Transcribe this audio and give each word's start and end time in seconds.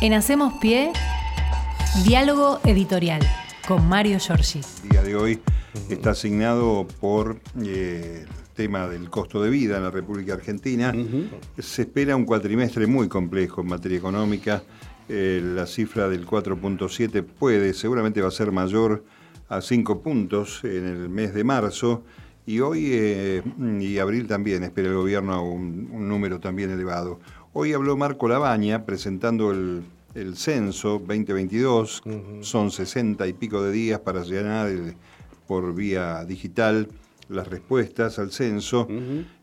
En 0.00 0.12
Hacemos 0.12 0.54
Pie, 0.60 0.92
diálogo 2.04 2.60
editorial 2.64 3.20
con 3.66 3.88
Mario 3.88 4.20
Giorgi. 4.20 4.60
El 4.84 4.90
día 4.90 5.02
de 5.02 5.16
hoy 5.16 5.40
está 5.90 6.10
asignado 6.10 6.86
por 7.00 7.40
eh, 7.60 8.24
el 8.24 8.48
tema 8.54 8.86
del 8.86 9.10
costo 9.10 9.42
de 9.42 9.50
vida 9.50 9.76
en 9.76 9.82
la 9.82 9.90
República 9.90 10.34
Argentina. 10.34 10.94
Se 11.58 11.82
espera 11.82 12.14
un 12.14 12.26
cuatrimestre 12.26 12.86
muy 12.86 13.08
complejo 13.08 13.62
en 13.62 13.66
materia 13.66 13.98
económica. 13.98 14.62
Eh, 15.08 15.40
la 15.42 15.66
cifra 15.66 16.08
del 16.08 16.24
4.7 16.24 17.24
puede, 17.24 17.74
seguramente 17.74 18.22
va 18.22 18.28
a 18.28 18.30
ser 18.30 18.52
mayor 18.52 19.04
a 19.48 19.60
5 19.60 20.00
puntos 20.00 20.62
en 20.62 20.86
el 20.86 21.08
mes 21.08 21.34
de 21.34 21.42
marzo. 21.42 22.04
Y 22.46 22.60
hoy 22.60 22.90
eh, 22.92 23.42
y 23.80 23.98
abril 23.98 24.28
también 24.28 24.62
espera 24.62 24.88
el 24.88 24.94
gobierno 24.94 25.42
un, 25.44 25.90
un 25.92 26.08
número 26.08 26.38
también 26.38 26.70
elevado. 26.70 27.18
Hoy 27.60 27.72
habló 27.72 27.96
Marco 27.96 28.28
Labaña 28.28 28.86
presentando 28.86 29.50
el, 29.50 29.82
censo 30.36 31.00
2022. 31.00 32.04
Son 32.42 32.70
60 32.70 33.26
y 33.26 33.32
pico 33.32 33.64
de 33.64 33.72
días 33.72 33.98
para 33.98 34.22
llenar 34.22 34.70
por 35.48 35.74
vía 35.74 36.24
digital 36.24 36.86
las 37.28 37.48
respuestas 37.48 38.20
al 38.20 38.30
censo. 38.30 38.86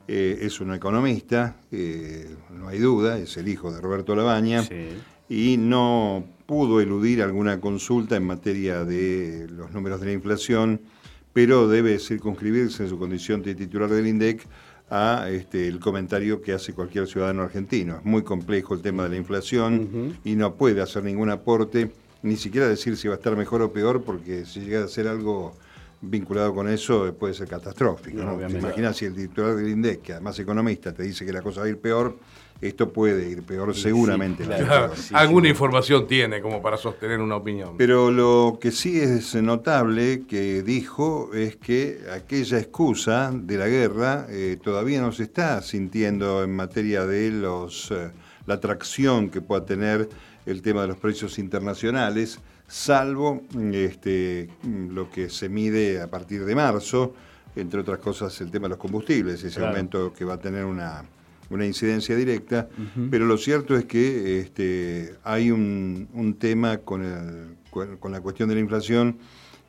Eh, 0.08 0.40
es 0.44 0.62
un 0.62 0.74
economista, 0.74 1.58
eh, 1.74 2.34
no 2.58 2.70
hay 2.70 2.80
duda, 2.80 3.18
es 3.18 3.36
el 3.36 3.50
hijo 3.50 3.70
de 3.74 3.82
Roberto 3.82 4.16
Labaña. 4.16 4.64
Y 5.28 5.58
no 5.58 6.24
pudo 6.46 6.80
eludir 6.80 7.22
alguna 7.22 7.60
consulta 7.60 8.16
en 8.16 8.26
materia 8.26 8.86
de 8.86 9.50
los 9.50 9.72
números 9.72 10.00
de 10.00 10.06
la 10.06 10.14
inflación, 10.14 10.80
pero 11.34 11.68
debe 11.68 12.00
circunscribirse 12.00 12.84
en 12.84 12.90
su 12.90 12.98
condición 12.98 13.42
de 13.42 13.56
titular 13.56 13.90
del 13.90 14.08
INDEC 14.08 14.48
a 14.90 15.28
este, 15.30 15.68
el 15.68 15.80
comentario 15.80 16.42
que 16.42 16.54
hace 16.54 16.74
cualquier 16.74 17.08
ciudadano 17.08 17.44
argentino. 17.44 17.98
Es 17.98 18.06
muy 18.06 18.24
complejo 18.24 18.74
el 18.74 18.82
tema 18.82 19.04
de 19.04 19.10
la 19.10 19.16
inflación 19.18 20.18
y 20.24 20.36
no 20.36 20.56
puede 20.56 20.82
hacer 20.82 21.04
ningún 21.04 21.30
aporte, 21.30 21.92
ni 22.22 22.38
siquiera 22.38 22.68
decir 22.68 22.98
si 22.98 23.08
va 23.08 23.16
a 23.16 23.18
estar 23.18 23.36
mejor 23.36 23.62
o 23.62 23.72
peor, 23.72 24.04
porque 24.04 24.46
si 24.46 24.62
llega 24.62 24.84
a 24.84 24.88
ser 24.88 25.08
algo 25.08 25.56
vinculado 26.10 26.54
con 26.54 26.68
eso 26.70 27.14
puede 27.14 27.34
ser 27.34 27.48
catastrófico. 27.48 28.24
¿no? 28.24 28.38
¿Te 28.38 28.58
imaginas 28.58 28.98
si 28.98 29.06
el 29.06 29.16
titular 29.16 29.56
del 29.56 29.70
INDEC, 29.70 30.02
que 30.02 30.14
además 30.14 30.38
economista, 30.40 30.94
te 30.94 31.04
dice 31.04 31.26
que 31.26 31.34
la 31.34 31.42
cosa 31.42 31.62
va 31.62 31.68
a 31.68 31.70
ir 31.70 31.80
peor? 31.80 32.16
esto 32.62 32.92
puede 32.92 33.30
ir 33.30 33.44
peor 33.44 33.76
seguramente. 33.76 34.46
Alguna 35.14 35.50
información 35.50 36.08
tiene 36.08 36.42
como 36.42 36.62
para 36.62 36.78
sostener 36.78 37.20
una 37.20 37.36
opinión. 37.36 37.76
Pero 37.78 38.12
lo 38.12 38.58
que 38.60 38.72
sí 38.72 39.00
es 39.00 39.36
notable 39.36 40.24
que 40.28 40.64
dijo 40.64 41.32
es 41.34 41.58
que 41.58 42.00
aquella 42.14 42.60
excusa 42.60 43.32
de 43.34 43.58
la 43.58 43.68
guerra 43.68 44.28
eh, 44.30 44.58
todavía 44.62 45.02
no 45.02 45.12
se 45.12 45.24
está 45.24 45.62
sintiendo 45.62 46.44
en 46.44 46.56
materia 46.56 47.06
de 47.06 47.32
los, 47.32 47.92
eh, 47.92 48.12
la 48.46 48.56
atracción 48.56 49.30
que 49.30 49.42
pueda 49.42 49.66
tener 49.66 50.10
el 50.46 50.62
tema 50.62 50.84
de 50.84 50.90
los 50.90 50.98
precios 50.98 51.40
internacionales, 51.40 52.40
salvo 52.68 53.44
este, 53.74 54.50
lo 54.64 55.10
que 55.10 55.30
se 55.30 55.50
mide 55.50 56.02
a 56.02 56.10
partir 56.10 56.46
de 56.46 56.56
marzo, 56.56 57.14
entre 57.56 57.80
otras 57.80 58.00
cosas 58.00 58.40
el 58.42 58.52
tema 58.52 58.66
de 58.66 58.70
los 58.70 58.80
combustibles, 58.80 59.44
ese 59.44 59.64
aumento 59.64 60.14
que 60.14 60.26
va 60.26 60.36
a 60.36 60.40
tener 60.40 60.66
una 60.66 61.06
una 61.50 61.66
incidencia 61.66 62.16
directa, 62.16 62.68
pero 63.12 63.26
lo 63.26 63.38
cierto 63.38 63.76
es 63.76 63.86
que 63.86 64.40
este, 64.40 65.16
hay 65.24 65.52
un, 65.52 66.38
tema 66.40 66.78
con, 66.80 67.58
con, 67.70 68.12
la 68.12 68.22
cuestión 68.22 68.50
de 68.50 68.56
la 68.56 68.62
inflación 68.62 69.18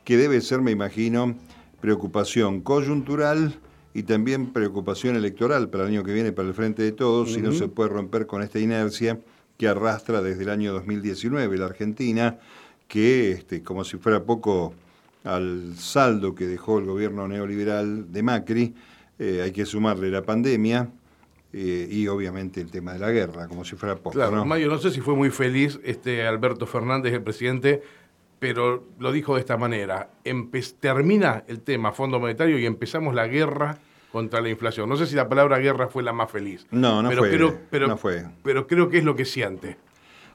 que 0.03 0.17
debe 0.17 0.41
ser, 0.41 0.61
me 0.61 0.71
imagino, 0.71 1.35
preocupación 1.81 2.61
coyuntural 2.61 3.59
y 3.93 4.03
también 4.03 4.53
preocupación 4.53 5.15
electoral 5.15 5.69
para 5.69 5.83
el 5.83 5.89
año 5.89 6.03
que 6.03 6.13
viene, 6.13 6.31
para 6.31 6.47
el 6.47 6.53
frente 6.53 6.83
de 6.83 6.91
todos, 6.91 7.33
si 7.33 7.41
no 7.41 7.51
se 7.51 7.67
puede 7.67 7.89
romper 7.89 8.27
con 8.27 8.41
esta 8.41 8.59
inercia 8.59 9.19
que 9.57 9.67
arrastra 9.67 10.21
desde 10.21 10.43
el 10.43 10.49
año 10.49 10.73
2019 10.73 11.57
la 11.57 11.65
Argentina, 11.65 12.37
que 12.87 13.31
este, 13.31 13.63
como 13.63 13.83
si 13.83 13.97
fuera 13.97 14.23
poco 14.23 14.73
al 15.23 15.75
saldo 15.77 16.33
que 16.33 16.45
dejó 16.47 16.79
el 16.79 16.85
gobierno 16.85 17.27
neoliberal 17.27 18.11
de 18.11 18.23
Macri, 18.23 18.73
eh, 19.19 19.41
hay 19.43 19.51
que 19.51 19.65
sumarle 19.65 20.09
la 20.09 20.21
pandemia, 20.21 20.89
eh, 21.53 21.87
y 21.89 22.07
obviamente 22.07 22.59
el 22.59 22.69
tema 22.69 22.93
de 22.93 22.99
la 22.99 23.11
guerra, 23.11 23.47
como 23.47 23.63
si 23.63 23.75
fuera 23.75 23.95
poco. 23.95 24.11
Claro, 24.11 24.35
¿no? 24.35 24.45
Mayo, 24.45 24.67
no 24.67 24.77
sé 24.77 24.91
si 24.91 25.01
fue 25.01 25.15
muy 25.15 25.29
feliz 25.29 25.79
este 25.83 26.27
Alberto 26.27 26.67
Fernández, 26.67 27.13
el 27.13 27.23
presidente, 27.23 27.81
pero 28.39 28.83
lo 28.99 29.11
dijo 29.11 29.35
de 29.35 29.39
esta 29.39 29.57
manera. 29.57 30.09
termina 30.79 31.43
el 31.47 31.61
tema 31.61 31.93
Fondo 31.93 32.19
Monetario 32.19 32.59
y 32.59 32.65
empezamos 32.65 33.15
la 33.15 33.27
guerra 33.27 33.79
contra 34.11 34.41
la 34.41 34.49
inflación. 34.49 34.89
No 34.89 34.97
sé 34.97 35.07
si 35.07 35.15
la 35.15 35.29
palabra 35.29 35.57
guerra 35.59 35.87
fue 35.87 36.03
la 36.03 36.13
más 36.13 36.29
feliz. 36.29 36.67
No, 36.71 37.01
no, 37.01 37.11
fue, 37.11 37.29
creo, 37.29 37.57
pero, 37.69 37.87
no 37.87 37.97
fue. 37.97 38.25
Pero 38.43 38.67
creo 38.67 38.89
que 38.89 38.97
es 38.97 39.03
lo 39.03 39.15
que 39.15 39.25
siente. 39.25 39.77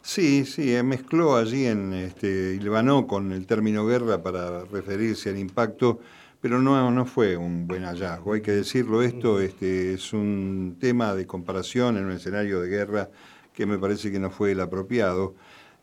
Sí, 0.03 0.45
sí, 0.45 0.75
eh, 0.75 0.83
mezcló 0.83 1.37
allí 1.37 1.67
en 1.67 1.93
este, 1.95 2.59
con 3.07 3.33
el 3.33 3.47
término 3.47 3.87
guerra 3.87 4.23
para 4.23 4.65
referirse 4.65 5.31
al 5.31 5.39
impacto 5.39 6.01
pero 6.43 6.61
no, 6.61 6.91
no 6.91 7.07
fue 7.07 7.37
un 7.37 7.69
buen 7.69 7.85
hallazgo, 7.85 8.33
hay 8.33 8.43
que 8.43 8.51
decirlo, 8.51 9.01
esto 9.01 9.41
este, 9.41 9.95
es 9.95 10.13
un 10.13 10.77
tema 10.81 11.15
de 11.15 11.25
comparación 11.25 11.97
en 11.97 12.07
un 12.07 12.11
escenario 12.11 12.61
de 12.61 12.69
guerra 12.69 13.11
que 13.55 13.65
me 13.65 13.79
parece 13.79 14.11
que 14.11 14.19
no 14.19 14.29
fue 14.29 14.51
el 14.51 14.61
apropiado. 14.61 15.37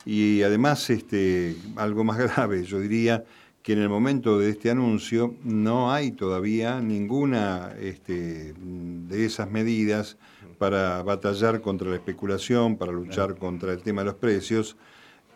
Y 0.06 0.41
además, 0.41 0.90
este, 0.90 1.56
algo 1.78 2.03
más 2.03 2.18
grave, 2.36 2.66
yo 2.66 2.81
diría 2.81 3.24
que 3.69 3.74
en 3.74 3.84
el 3.84 3.90
momento 3.90 4.40
de 4.40 4.50
este 4.50 4.72
anuncio 4.72 5.35
no 5.44 5.94
hay 5.94 6.12
todavía 6.12 6.81
ninguna 6.81 7.75
este, 7.80 8.56
de 8.57 9.25
esas 9.25 9.52
medidas 9.52 10.18
para 10.57 11.03
batallar 11.03 11.62
contra 11.62 11.88
la 11.88 11.97
especulación, 11.97 12.78
para 12.78 12.91
luchar 12.91 13.35
contra 13.35 13.72
el 13.72 13.84
tema 13.84 14.02
de 14.02 14.06
los 14.06 14.16
precios, 14.16 14.75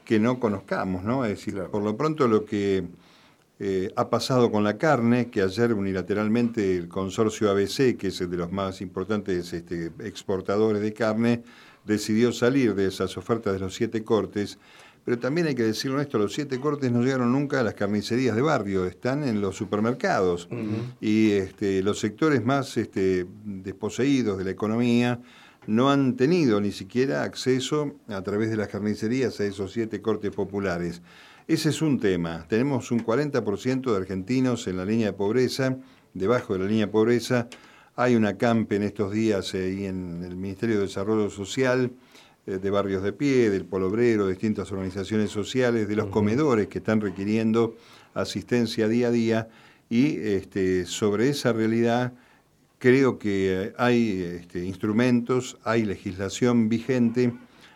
que 0.04 0.18
no 0.18 0.40
conozcamos, 0.40 1.04
¿no? 1.04 1.24
Es 1.26 1.38
decir, 1.38 1.62
por 1.72 1.84
lo 1.84 1.96
pronto 1.96 2.28
lo 2.28 2.44
que 2.44 2.88
eh, 3.60 3.92
ha 3.96 4.10
pasado 4.10 4.50
con 4.50 4.64
la 4.64 4.80
carne, 4.80 5.30
que 5.30 5.44
ayer 5.44 5.72
unilateralmente 5.72 6.76
el 6.76 6.88
consorcio 6.88 7.52
ABC, 7.52 7.96
que 7.98 8.08
es 8.08 8.20
el 8.20 8.32
de 8.32 8.38
los 8.38 8.52
más 8.52 8.82
importantes 8.82 9.54
este, 9.54 9.92
exportadores 10.00 10.82
de 10.82 10.92
carne, 10.92 11.44
decidió 11.86 12.32
salir 12.32 12.74
de 12.74 12.88
esas 12.88 13.16
ofertas 13.16 13.54
de 13.54 13.60
los 13.60 13.76
siete 13.76 14.04
cortes. 14.04 14.58
Pero 15.06 15.20
también 15.20 15.48
hay 15.48 15.56
que 15.56 15.64
decirlo 15.64 16.00
esto, 16.00 16.18
los 16.18 16.34
siete 16.34 16.60
cortes 16.60 16.92
no 16.92 17.02
llegaron 17.02 17.32
nunca 17.32 17.60
a 17.60 17.64
las 17.64 17.74
carnicerías 17.74 18.36
de 18.36 18.42
barrio, 18.42 18.86
están 18.86 19.24
en 19.24 19.42
los 19.42 19.56
supermercados. 19.56 20.48
Y 21.02 21.32
este, 21.32 21.84
los 21.84 22.00
sectores 22.00 22.44
más 22.46 22.78
este, 22.78 23.26
desposeídos 23.44 24.38
de 24.38 24.46
la 24.46 24.52
economía 24.52 25.20
no 25.68 25.90
han 25.90 26.16
tenido 26.16 26.62
ni 26.62 26.72
siquiera 26.72 27.24
acceso 27.24 27.96
a 28.08 28.22
través 28.22 28.50
de 28.50 28.58
las 28.58 28.70
carnicerías 28.70 29.40
a 29.40 29.46
esos 29.46 29.74
siete 29.74 30.02
cortes 30.02 30.32
populares. 30.32 31.02
Ese 31.48 31.70
es 31.70 31.82
un 31.82 32.00
tema. 32.00 32.46
Tenemos 32.48 32.92
un 32.92 33.06
40% 33.06 33.92
de 33.92 33.98
argentinos 33.98 34.68
en 34.68 34.78
la 34.78 34.86
línea 34.86 35.08
de 35.08 35.14
pobreza, 35.14 35.78
debajo 36.14 36.54
de 36.54 36.60
la 36.60 36.66
línea 36.66 36.86
de 36.86 36.92
pobreza. 36.92 37.50
Hay 37.96 38.16
una 38.16 38.38
campe 38.38 38.78
en 38.78 38.84
estos 38.84 39.12
días 39.12 39.54
eh, 39.54 39.86
en 39.88 40.24
el 40.24 40.38
Ministerio 40.38 40.78
de 40.78 40.84
Desarrollo 40.84 41.30
Social, 41.30 41.92
de 42.46 42.70
Barrios 42.70 43.04
de 43.04 43.14
Pie, 43.14 43.50
del 43.50 43.66
Polo 43.66 43.88
Obrero, 43.88 44.28
distintas 44.28 44.72
organizaciones 44.72 45.32
sociales, 45.32 45.88
de 45.88 45.96
los 45.96 46.08
comedores 46.08 46.68
que 46.68 46.80
están 46.80 47.00
requiriendo 47.00 47.76
asistencia 48.14 48.88
día 48.88 49.08
a 49.08 49.12
día. 49.12 49.48
Y 49.90 50.18
este, 50.18 50.86
sobre 50.86 51.30
esa 51.30 51.54
realidad 51.54 52.14
creo 52.80 53.18
que 53.18 53.74
hay 53.78 54.40
este, 54.42 54.66
instrumentos, 54.66 55.58
hay 55.64 55.86
legislación 55.86 56.68
vigente 56.68 57.34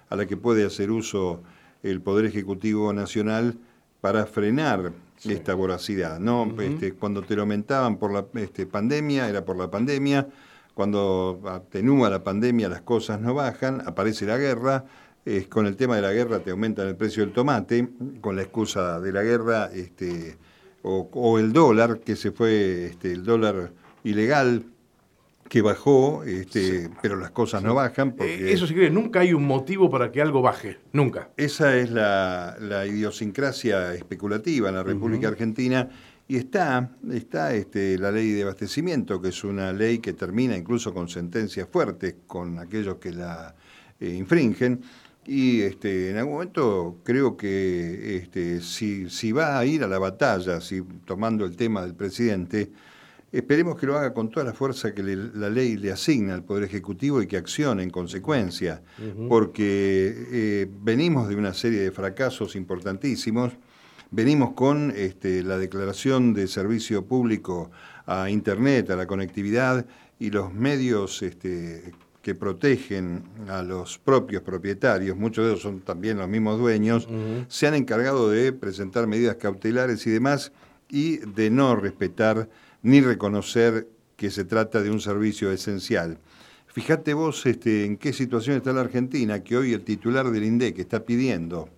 a 0.09 0.15
la 0.17 0.25
que 0.25 0.35
puede 0.35 0.65
hacer 0.65 0.91
uso 0.91 1.41
el 1.81 2.01
Poder 2.01 2.25
Ejecutivo 2.25 2.91
Nacional 2.91 3.57
para 4.01 4.25
frenar 4.25 4.91
esta 5.23 5.53
voracidad. 5.53 6.19
¿no? 6.19 6.53
Este, 6.59 6.93
cuando 6.93 7.21
te 7.21 7.35
lo 7.35 7.43
aumentaban 7.43 7.97
por 7.97 8.11
la 8.11 8.25
pandemia, 8.69 9.29
era 9.29 9.45
por 9.45 9.57
la 9.57 9.71
pandemia. 9.71 10.27
Cuando 10.77 11.41
atenúa 11.47 12.07
la 12.07 12.23
pandemia, 12.23 12.69
las 12.69 12.81
cosas 12.81 13.19
no 13.19 13.33
bajan, 13.33 13.81
aparece 13.87 14.27
la 14.27 14.37
guerra. 14.37 14.85
con 15.49 15.65
el 15.65 15.75
tema 15.75 15.95
de 15.95 16.03
la 16.03 16.13
guerra 16.13 16.37
te 16.37 16.51
aumentan 16.51 16.87
el 16.87 16.95
precio 16.95 17.23
del 17.23 17.33
tomate, 17.33 17.89
con 18.21 18.35
la 18.35 18.43
excusa 18.43 18.99
de 18.99 19.11
la 19.11 19.23
guerra, 19.23 19.71
este, 19.73 20.37
o, 20.83 21.09
o 21.11 21.39
el 21.39 21.51
dólar, 21.51 22.01
que 22.01 22.15
se 22.15 22.31
fue 22.31 22.85
este, 22.91 23.11
el 23.11 23.23
dólar 23.23 23.71
ilegal 24.03 24.65
que 25.49 25.63
bajó, 25.63 26.23
este, 26.23 26.91
pero 27.01 27.15
las 27.15 27.31
cosas 27.31 27.63
no 27.63 27.73
bajan. 27.73 28.11
Porque 28.11 28.51
Eso 28.51 28.67
sí 28.67 28.75
que 28.75 28.91
nunca 28.91 29.21
hay 29.21 29.33
un 29.33 29.47
motivo 29.47 29.89
para 29.89 30.11
que 30.11 30.21
algo 30.21 30.43
baje, 30.43 30.77
nunca. 30.93 31.29
Esa 31.37 31.75
es 31.75 31.89
la, 31.89 32.85
idiosincrasia 32.87 33.95
especulativa 33.95 34.69
en 34.69 34.75
la 34.75 34.83
República 34.83 35.27
Argentina. 35.27 35.89
Y 36.27 36.35
está, 36.35 36.91
está 37.11 37.53
este, 37.53 37.97
la 37.97 38.11
ley 38.11 38.31
de 38.31 38.43
abastecimiento, 38.43 39.21
que 39.21 39.29
es 39.29 39.43
una 39.43 39.71
ley 39.71 39.99
que 39.99 40.13
termina 40.13 40.57
incluso 40.57 40.93
con 40.93 41.07
sentencias 41.07 41.67
fuertes 41.71 42.15
con 42.27 42.59
aquellos 42.59 42.97
que 42.97 43.11
la 43.11 43.55
eh, 43.99 44.13
infringen. 44.13 44.81
Y 45.25 45.61
este, 45.61 46.11
en 46.11 46.17
algún 46.17 46.33
momento 46.33 46.97
creo 47.03 47.35
que 47.37 48.17
este, 48.17 48.61
si, 48.61 49.09
si 49.09 49.31
va 49.31 49.57
a 49.57 49.65
ir 49.65 49.83
a 49.83 49.87
la 49.87 49.99
batalla, 49.99 50.59
si, 50.59 50.81
tomando 51.05 51.45
el 51.45 51.55
tema 51.55 51.81
del 51.81 51.95
presidente, 51.95 52.71
Esperemos 53.31 53.77
que 53.77 53.85
lo 53.85 53.97
haga 53.97 54.13
con 54.13 54.29
toda 54.29 54.45
la 54.45 54.53
fuerza 54.53 54.93
que 54.93 55.03
la 55.03 55.49
ley 55.49 55.75
le 55.75 55.91
asigna 55.91 56.33
al 56.33 56.45
Poder 56.45 56.63
Ejecutivo 56.63 57.21
y 57.21 57.27
que 57.27 57.35
accione 57.35 57.83
en 57.83 57.89
consecuencia, 57.89 58.81
porque 59.27 60.27
eh, 60.31 60.67
venimos 60.81 61.27
de 61.27 61.35
una 61.35 61.53
serie 61.53 61.81
de 61.81 61.91
fracasos 61.91 62.55
importantísimos, 62.55 63.51
venimos 64.11 64.53
con 64.53 64.93
este, 64.95 65.43
la 65.43 65.57
declaración 65.57 66.33
de 66.33 66.47
servicio 66.47 67.05
público 67.05 67.71
a 68.05 68.29
Internet, 68.29 68.89
a 68.89 68.95
la 68.95 69.07
conectividad 69.07 69.85
y 70.19 70.31
los 70.31 70.53
medios 70.53 71.21
este, 71.21 71.93
que 72.21 72.35
protegen 72.35 73.23
a 73.47 73.61
los 73.61 73.97
propios 73.97 74.41
propietarios, 74.41 75.17
muchos 75.17 75.45
de 75.45 75.51
ellos 75.51 75.61
son 75.61 75.81
también 75.81 76.17
los 76.17 76.27
mismos 76.27 76.59
dueños, 76.59 77.07
se 77.47 77.67
han 77.67 77.73
encargado 77.73 78.29
de 78.29 78.51
presentar 78.53 79.07
medidas 79.07 79.35
cautelares 79.35 80.05
y 80.07 80.09
demás 80.09 80.51
y 80.89 81.17
de 81.17 81.49
no 81.49 81.75
respetar 81.75 82.49
ni 82.81 83.01
reconocer 83.01 83.87
que 84.15 84.31
se 84.31 84.45
trata 84.45 84.81
de 84.81 84.89
un 84.89 84.99
servicio 84.99 85.51
esencial. 85.51 86.17
Fíjate 86.67 87.13
vos 87.13 87.45
este, 87.45 87.85
en 87.85 87.97
qué 87.97 88.13
situación 88.13 88.57
está 88.57 88.73
la 88.73 88.81
Argentina, 88.81 89.43
que 89.43 89.57
hoy 89.57 89.73
el 89.73 89.83
titular 89.83 90.29
del 90.29 90.43
INDEC 90.43 90.79
está 90.79 91.05
pidiendo 91.05 91.69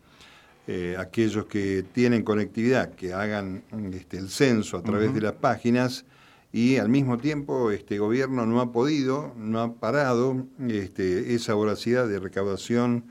eh, 0.72 0.96
aquellos 1.00 1.48
que 1.48 1.84
tienen 1.94 2.22
conectividad 2.22 2.94
que 2.94 3.12
hagan 3.12 3.64
este, 3.92 4.18
el 4.20 4.30
censo 4.30 4.78
a 4.78 4.84
través 4.84 5.12
de 5.16 5.22
las 5.22 5.34
páginas 5.34 6.06
y 6.52 6.78
al 6.78 6.90
mismo 6.90 7.18
tiempo 7.18 7.72
este 7.72 7.98
gobierno 7.98 8.46
no 8.46 8.62
ha 8.62 8.72
podido, 8.72 9.34
no 9.36 9.62
ha 9.62 9.74
parado 9.74 10.46
este, 10.68 11.34
esa 11.34 11.56
voracidad 11.56 12.08
de 12.08 12.20
recaudación 12.20 13.06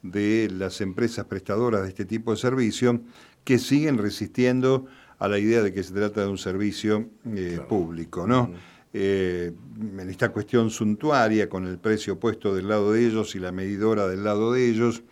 de 0.00 0.48
las 0.50 0.80
empresas 0.80 1.26
prestadoras 1.26 1.82
de 1.82 1.90
este 1.90 2.06
tipo 2.06 2.30
de 2.30 2.38
servicio 2.38 3.02
que 3.44 3.58
siguen 3.58 3.98
resistiendo 3.98 4.86
a 5.18 5.28
la 5.28 5.38
idea 5.38 5.60
de 5.60 5.74
que 5.74 5.82
se 5.82 5.92
trata 5.92 6.22
de 6.22 6.28
un 6.28 6.38
servicio 6.38 7.10
eh, 7.26 7.60
público, 7.68 8.26
¿no? 8.26 8.54
Eh, 8.94 9.52
en 9.80 10.10
esta 10.10 10.28
cuestión 10.30 10.70
suntuaria, 10.70 11.48
con 11.48 11.66
el 11.66 11.78
precio 11.78 12.18
puesto 12.18 12.54
del 12.54 12.68
lado 12.68 12.92
de 12.92 13.06
ellos 13.06 13.34
y 13.34 13.38
la 13.38 13.50
medidora 13.50 14.06
del 14.06 14.22
lado 14.22 14.52
de 14.52 14.68
ellos, 14.68 15.02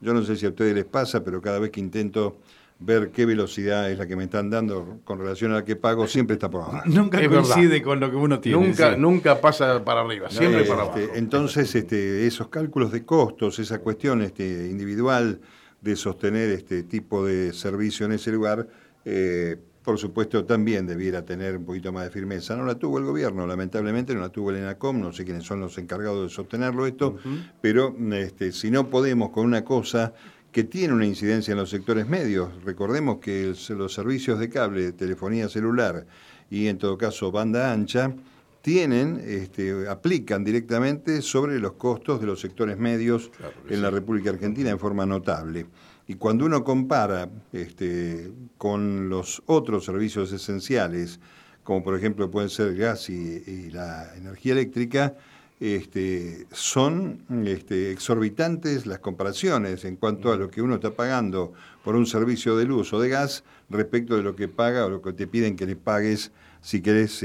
yo 0.00 0.12
no 0.12 0.22
sé 0.24 0.36
si 0.36 0.46
a 0.46 0.48
ustedes 0.48 0.74
les 0.74 0.84
pasa, 0.84 1.22
pero 1.22 1.40
cada 1.40 1.60
vez 1.60 1.70
que 1.70 1.78
intento 1.78 2.38
ver 2.80 3.10
qué 3.10 3.26
velocidad 3.26 3.90
es 3.90 3.98
la 3.98 4.06
que 4.06 4.16
me 4.16 4.24
están 4.24 4.50
dando 4.50 5.00
con 5.04 5.18
relación 5.18 5.52
a 5.52 5.56
la 5.56 5.64
que 5.64 5.76
pago, 5.76 6.06
siempre 6.06 6.34
está 6.34 6.48
por 6.48 6.62
abajo. 6.62 6.82
Nunca 6.86 7.26
coincide 7.28 7.82
con 7.82 8.00
lo 8.00 8.10
que 8.10 8.16
uno 8.16 8.40
tiene. 8.40 8.66
Nunca, 8.66 8.96
nunca 8.96 9.40
pasa 9.40 9.84
para 9.84 10.00
arriba, 10.00 10.30
siempre 10.30 10.64
para 10.64 10.84
este, 10.84 11.00
abajo. 11.02 11.14
Entonces, 11.14 11.74
este, 11.74 12.26
esos 12.26 12.48
cálculos 12.48 12.92
de 12.92 13.04
costos, 13.04 13.58
esa 13.58 13.78
cuestión 13.80 14.22
este, 14.22 14.68
individual 14.68 15.40
de 15.80 15.96
sostener 15.96 16.50
este 16.50 16.82
tipo 16.82 17.24
de 17.24 17.52
servicio 17.52 18.06
en 18.06 18.12
ese 18.12 18.32
lugar, 18.32 18.68
eh, 19.04 19.56
por 19.88 19.98
supuesto, 19.98 20.44
también 20.44 20.86
debiera 20.86 21.24
tener 21.24 21.56
un 21.56 21.64
poquito 21.64 21.92
más 21.92 22.04
de 22.04 22.10
firmeza. 22.10 22.54
No 22.54 22.66
la 22.66 22.74
tuvo 22.74 22.98
el 22.98 23.06
gobierno, 23.06 23.46
lamentablemente, 23.46 24.14
no 24.14 24.20
la 24.20 24.28
tuvo 24.28 24.50
el 24.50 24.56
ENACOM, 24.56 25.00
no 25.00 25.14
sé 25.14 25.24
quiénes 25.24 25.44
son 25.44 25.60
los 25.60 25.78
encargados 25.78 26.28
de 26.28 26.28
sostenerlo 26.28 26.86
esto, 26.86 27.16
pero 27.62 27.96
este, 28.12 28.52
si 28.52 28.70
no 28.70 28.90
podemos 28.90 29.30
con 29.30 29.46
una 29.46 29.64
cosa 29.64 30.12
que 30.52 30.64
tiene 30.64 30.92
una 30.92 31.06
incidencia 31.06 31.52
en 31.52 31.58
los 31.58 31.70
sectores 31.70 32.06
medios, 32.06 32.50
recordemos 32.66 33.16
que 33.16 33.54
los 33.70 33.94
servicios 33.94 34.38
de 34.38 34.50
cable, 34.50 34.92
telefonía 34.92 35.48
celular 35.48 36.04
y 36.50 36.66
en 36.66 36.76
todo 36.76 36.98
caso 36.98 37.32
banda 37.32 37.72
ancha, 37.72 38.14
tienen, 38.60 39.22
este, 39.24 39.88
aplican 39.88 40.44
directamente 40.44 41.22
sobre 41.22 41.58
los 41.60 41.72
costos 41.72 42.20
de 42.20 42.26
los 42.26 42.38
sectores 42.42 42.76
medios 42.76 43.30
en 43.70 43.80
la 43.80 43.88
República 43.88 44.28
Argentina 44.28 44.68
en 44.68 44.78
forma 44.78 45.06
notable. 45.06 45.64
Y 46.10 46.14
cuando 46.14 46.46
uno 46.46 46.64
compara 46.64 47.28
este, 47.52 48.32
con 48.56 49.10
los 49.10 49.42
otros 49.44 49.84
servicios 49.84 50.32
esenciales, 50.32 51.20
como 51.62 51.84
por 51.84 51.94
ejemplo 51.94 52.30
pueden 52.30 52.48
ser 52.48 52.68
el 52.68 52.78
gas 52.78 53.10
y, 53.10 53.70
la 53.70 54.14
energía 54.16 54.52
eléctrica, 54.52 55.14
este, 55.60 56.46
son 56.50 57.26
este, 57.44 57.92
exorbitantes 57.92 58.86
las 58.86 59.00
comparaciones 59.00 59.84
en 59.84 59.96
cuanto 59.96 60.32
a 60.32 60.36
lo 60.36 60.50
que 60.50 60.62
uno 60.62 60.76
está 60.76 60.92
pagando 60.92 61.52
por 61.84 61.94
un 61.94 62.06
servicio 62.06 62.56
de 62.56 62.64
luz 62.64 62.90
o 62.94 63.00
de 63.00 63.10
gas 63.10 63.44
respecto 63.68 64.16
de 64.16 64.22
lo 64.22 64.34
que 64.34 64.48
paga 64.48 64.86
o 64.86 64.88
lo 64.88 65.02
que 65.02 65.12
te 65.12 65.26
piden 65.26 65.56
que 65.56 65.66
le 65.66 65.76
pagues 65.76 66.32
si 66.62 66.80
querés 66.80 67.22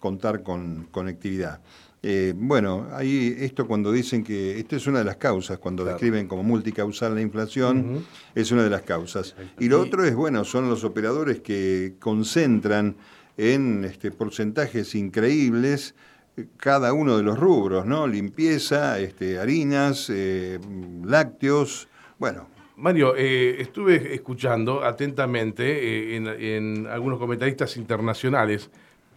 contar 0.00 0.42
con 0.42 0.88
conectividad. 0.90 1.60
Eh, 2.02 2.32
bueno, 2.34 2.88
ahí 2.92 3.36
esto 3.40 3.66
cuando 3.66 3.92
dicen 3.92 4.24
que 4.24 4.58
esto 4.58 4.76
es 4.76 4.86
una 4.86 5.00
de 5.00 5.04
las 5.04 5.16
causas, 5.16 5.58
cuando 5.58 5.84
describen 5.84 6.28
como 6.28 6.42
multicausal 6.42 7.14
la 7.14 7.20
inflación, 7.20 8.04
es 8.34 8.50
una 8.52 8.62
de 8.64 8.70
las 8.70 8.82
causas. 8.82 9.36
Y 9.58 9.68
lo 9.68 9.80
otro 9.80 10.04
es, 10.04 10.14
bueno, 10.14 10.44
son 10.44 10.70
los 10.70 10.82
operadores 10.84 11.40
que 11.40 11.94
concentran 11.98 12.96
en 13.36 13.84
este, 13.84 14.10
porcentajes 14.10 14.94
increíbles 14.94 15.94
eh, 16.36 16.46
cada 16.56 16.94
uno 16.94 17.18
de 17.18 17.22
los 17.22 17.38
rubros, 17.38 17.84
¿no? 17.84 18.06
Limpieza, 18.06 18.98
este, 18.98 19.38
harinas, 19.38 20.08
eh, 20.10 20.58
lácteos, 21.04 21.88
bueno. 22.18 22.48
Mario, 22.76 23.14
estuve 23.14 24.14
escuchando 24.14 24.82
atentamente 24.82 26.16
en 26.16 26.86
algunos 26.86 27.18
comentaristas 27.18 27.76
internacionales 27.76 28.70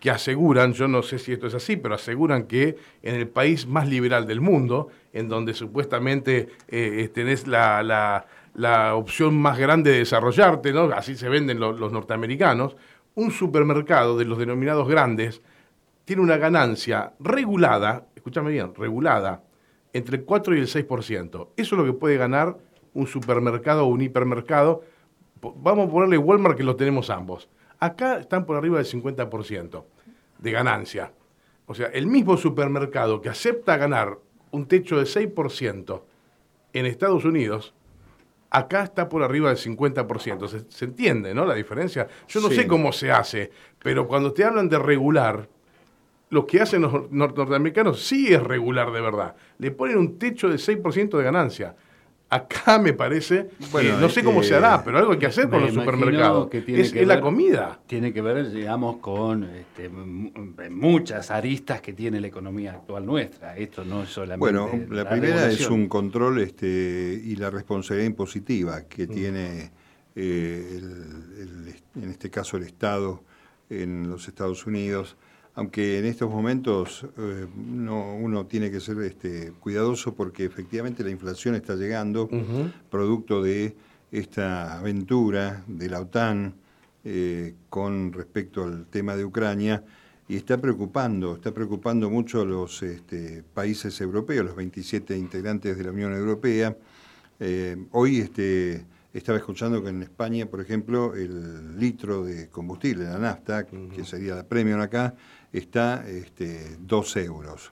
que 0.04 0.12
aseguran, 0.12 0.74
yo 0.74 0.90
no 0.90 1.02
sé 1.02 1.18
si 1.18 1.32
esto 1.32 1.48
es 1.48 1.54
así, 1.54 1.78
pero 1.78 1.96
aseguran 1.96 2.44
que 2.44 2.76
en 3.04 3.16
el 3.16 3.30
país 3.30 3.66
más 3.66 3.88
liberal 3.88 4.28
del 4.28 4.42
mundo, 4.42 4.90
en 5.14 5.30
donde 5.30 5.54
supuestamente 5.54 6.50
eh, 6.68 7.10
tenés 7.14 7.48
la, 7.48 8.26
opción 8.96 9.34
más 9.34 9.58
grande 9.58 9.92
de 9.92 10.00
desarrollarte, 10.00 10.74
¿no? 10.74 10.92
así 10.94 11.16
se 11.16 11.30
venden 11.30 11.62
los 11.62 11.94
norteamericanos, 11.94 12.76
un 13.16 13.32
supermercado 13.32 14.18
de 14.18 14.26
los 14.26 14.38
denominados 14.38 14.90
grandes 14.90 15.42
tiene 16.04 16.22
una 16.22 16.36
ganancia 16.36 17.14
regulada, 17.22 18.08
escúchame 18.14 18.52
bien, 18.52 18.76
regulada, 18.76 19.42
entre 19.94 20.18
el 20.18 20.26
4 20.26 20.58
y 20.58 20.60
el 20.60 20.68
6%. 20.68 21.48
Eso 21.56 21.76
es 21.76 21.80
lo 21.80 21.86
que 21.86 21.94
puede 21.94 22.18
ganar 22.18 22.58
un 22.94 23.08
supermercado 23.08 23.86
o 23.86 23.88
un 23.88 24.02
hipermercado. 24.02 24.84
Vamos 25.42 25.88
a 25.88 25.92
ponerle 25.92 26.18
Walmart 26.18 26.58
que 26.58 26.64
lo 26.64 26.76
tenemos 26.76 27.10
ambos. 27.10 27.48
Acá 27.84 28.20
están 28.20 28.46
por 28.46 28.56
arriba 28.56 28.78
del 28.78 28.86
50% 28.86 29.84
de 30.38 30.52
ganancia. 30.52 31.12
O 31.66 31.76
sea, 31.76 31.88
el 31.88 32.08
mismo 32.08 32.38
supermercado 32.38 33.20
que 33.20 33.28
acepta 33.28 33.76
ganar 33.76 34.18
un 34.52 34.70
techo 34.70 34.98
de 34.98 35.04
6% 35.04 36.02
en 36.72 36.86
Estados 36.86 37.26
Unidos, 37.26 37.74
acá 38.50 38.84
está 38.84 39.10
por 39.10 39.22
arriba 39.22 39.50
del 39.50 39.58
50%. 39.58 40.66
Se, 40.70 40.86
entiende, 40.86 41.34
¿no? 41.34 41.46
La 41.46 41.56
diferencia. 41.56 42.08
Yo 42.30 42.40
no 42.40 42.50
sé 42.50 42.68
cómo 42.68 42.94
se 42.94 43.12
hace, 43.12 43.52
pero 43.80 44.08
cuando 44.08 44.32
te 44.32 44.46
hablan 44.46 44.70
de 44.70 44.80
regular, 44.80 45.50
lo 46.30 46.48
que 46.48 46.62
hacen 46.62 46.84
los 46.84 47.12
norteamericanos 47.12 48.02
sí 48.02 48.34
es 48.34 48.42
regular 48.42 48.94
de 48.94 49.02
verdad. 49.02 49.36
Le 49.58 49.72
ponen 49.72 49.98
un 49.98 50.18
techo 50.18 50.48
de 50.48 50.56
6% 50.56 51.18
de 51.18 51.24
ganancia. 51.24 51.76
Acá 52.34 52.80
me 52.80 52.94
parece, 52.94 53.50
bueno, 53.72 54.00
no 54.00 54.10
sé 54.10 54.24
cómo 54.24 54.42
se 54.42 54.56
hará, 54.56 54.84
pero 54.84 54.98
algo 54.98 55.12
hay 55.12 55.20
que 55.20 55.28
hacer 55.28 55.50
con 55.50 55.62
los 55.62 55.72
supermercados. 55.72 56.50
es, 56.52 57.06
la 57.06 57.22
comida. 57.22 57.80
Tiene 57.86 58.12
que 58.12 58.24
ver, 58.24 58.52
digamos, 58.52 58.98
con 58.98 59.44
este, 59.44 59.88
muchas 59.88 61.30
aristas 61.30 61.80
que 61.80 61.94
tiene 61.94 62.20
la 62.20 62.26
economía 62.26 62.72
actual 62.72 63.06
nuestra. 63.06 63.56
Esto 63.56 63.86
no 63.86 64.02
es 64.02 64.10
solamente. 64.10 64.40
Bueno, 64.40 64.68
la, 64.90 65.08
primera 65.08 65.48
es 65.48 65.70
un 65.70 65.88
control 65.88 66.40
este, 66.40 67.22
y 67.24 67.36
la 67.36 67.52
responsabilidad 67.52 68.08
impositiva 68.08 68.82
que 68.88 69.06
mm. 69.06 69.10
tiene, 69.12 69.72
eh, 70.16 70.80
en 71.96 72.10
este 72.10 72.32
caso, 72.32 72.58
el 72.58 72.64
Estado 72.64 73.24
en 73.70 74.10
los 74.10 74.28
Estados 74.28 74.66
Unidos 74.66 75.18
aunque 75.56 76.00
en 76.00 76.06
estos 76.06 76.30
momentos 76.30 77.06
eh, 77.18 77.46
uno 77.56 78.46
tiene 78.48 78.72
que 78.72 78.80
ser 78.80 79.00
este, 79.02 79.52
cuidadoso 79.60 80.14
porque 80.16 80.46
efectivamente 80.46 81.04
la 81.04 81.12
inflación 81.12 81.56
está 81.56 81.76
llegando, 81.76 82.30
producto 82.90 83.42
de 83.42 83.76
esta 84.12 84.80
aventura 84.80 85.64
de 85.68 85.90
la 85.90 86.02
OTAN 86.02 86.54
eh, 87.06 87.56
con 87.70 88.14
respecto 88.14 88.64
al 88.64 88.86
tema 88.86 89.16
de 89.16 89.26
Ucrania, 89.26 89.84
y 90.28 90.38
está 90.38 90.58
preocupando, 90.58 91.36
está 91.36 91.54
preocupando 91.54 92.10
mucho 92.10 92.42
a 92.42 92.46
los 92.46 92.82
este, 92.82 93.44
países 93.54 94.00
europeos, 94.00 94.46
los 94.46 94.56
27 94.56 95.18
integrantes 95.18 95.78
de 95.78 95.84
la 95.84 95.92
Unión 95.92 96.14
Europea. 96.14 96.78
Eh, 97.40 97.76
hoy 97.92 98.20
este, 98.20 98.86
estaba 99.14 99.38
escuchando 99.38 99.84
que 99.84 99.90
en 99.90 100.02
España, 100.02 100.48
por 100.48 100.60
ejemplo, 100.60 101.14
el 101.16 101.80
litro 101.80 102.26
de 102.26 102.50
combustible, 102.50 103.06
la 103.06 103.20
nafta, 103.20 103.66
que 103.66 104.04
sería 104.04 104.36
la 104.36 104.44
premium 104.44 104.82
acá, 104.82 105.16
está 105.52 106.08
este, 106.08 106.78
2 106.80 107.18
euros. 107.18 107.72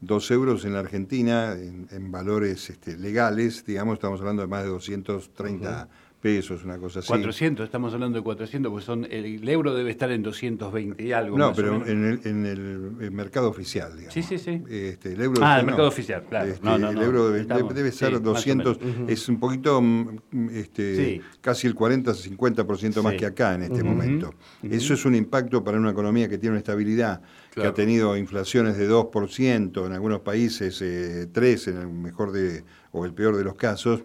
2 0.00 0.30
euros 0.30 0.64
en 0.64 0.74
la 0.74 0.80
Argentina, 0.80 1.54
en, 1.54 2.12
valores 2.12 2.70
este, 2.70 2.96
legales, 2.96 3.64
digamos, 3.64 3.94
estamos 3.94 4.20
hablando 4.20 4.42
de 4.42 4.48
más 4.48 4.62
de 4.62 4.68
230 4.68 5.88
pesos, 6.20 6.64
una 6.64 6.78
cosa 6.78 7.00
así. 7.00 7.08
400, 7.08 7.64
estamos 7.64 7.92
hablando 7.94 8.18
de 8.18 8.24
400, 8.24 8.70
porque 8.70 8.84
son, 8.84 9.06
el, 9.10 9.48
euro 9.48 9.74
debe 9.74 9.90
estar 9.90 10.10
en 10.10 10.22
220 10.22 11.02
y 11.02 11.12
algo. 11.12 11.38
No, 11.38 11.52
pero 11.52 11.86
en 11.86 12.04
el, 12.04 12.20
en 12.24 12.46
el, 12.46 13.10
mercado 13.10 13.48
oficial, 13.48 13.92
digamos. 13.92 14.14
Sí, 14.14 14.22
sí, 14.22 14.38
sí. 14.38 14.62
Este, 14.68 15.12
el 15.12 15.22
euro, 15.22 15.40
ah, 15.44 15.60
el 15.60 15.66
mercado 15.66 15.88
oficial, 15.88 16.24
claro. 16.28 16.50
Este, 16.50 16.68
el 16.68 17.02
euro 17.02 17.30
debe, 17.30 17.92
ser 17.92 18.20
200, 18.20 18.78
es 19.08 19.28
un 19.28 19.38
poquito, 19.38 19.80
mm, 19.80 20.48
este, 20.52 21.20
casi 21.40 21.66
el 21.66 21.74
40-50% 21.74 23.02
más 23.02 23.14
que 23.14 23.26
acá 23.26 23.54
en 23.54 23.62
este 23.62 23.82
momento. 23.82 24.34
Eso 24.62 24.94
es 24.94 25.04
un 25.04 25.14
impacto 25.14 25.62
para 25.62 25.78
una 25.78 25.90
economía 25.90 26.28
que 26.28 26.38
tiene 26.38 26.52
una 26.52 26.60
estabilidad, 26.60 27.22
que 27.52 27.66
ha 27.66 27.74
tenido 27.74 28.16
inflaciones 28.16 28.76
de 28.76 28.88
2%, 28.88 29.86
en 29.86 29.92
algunos 29.92 30.20
países 30.20 30.80
eh, 30.82 31.26
3%, 31.32 31.68
en 31.68 31.78
el 31.78 31.88
mejor 31.88 32.32
de, 32.32 32.64
o 32.92 33.04
el 33.04 33.14
peor 33.14 33.36
de 33.36 33.44
los 33.44 33.54
casos 33.54 34.02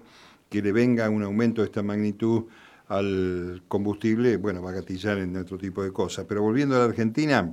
que 0.52 0.62
le 0.62 0.74
venga 0.74 1.10
un 1.10 1.24
aumento 1.24 1.62
de 1.62 1.68
esta 1.68 1.82
magnitud 1.82 2.44
al 2.90 3.64
combustible, 3.70 4.36
bueno, 4.36 4.62
va 4.62 4.72
a 4.72 4.74
gatillar 4.74 5.18
en 5.18 5.38
otro 5.38 5.58
tipo 5.58 5.82
de 5.82 5.94
cosas. 5.94 6.26
Pero 6.28 6.42
volviendo 6.42 6.76
a 6.76 6.80
la 6.80 6.86
Argentina, 6.86 7.50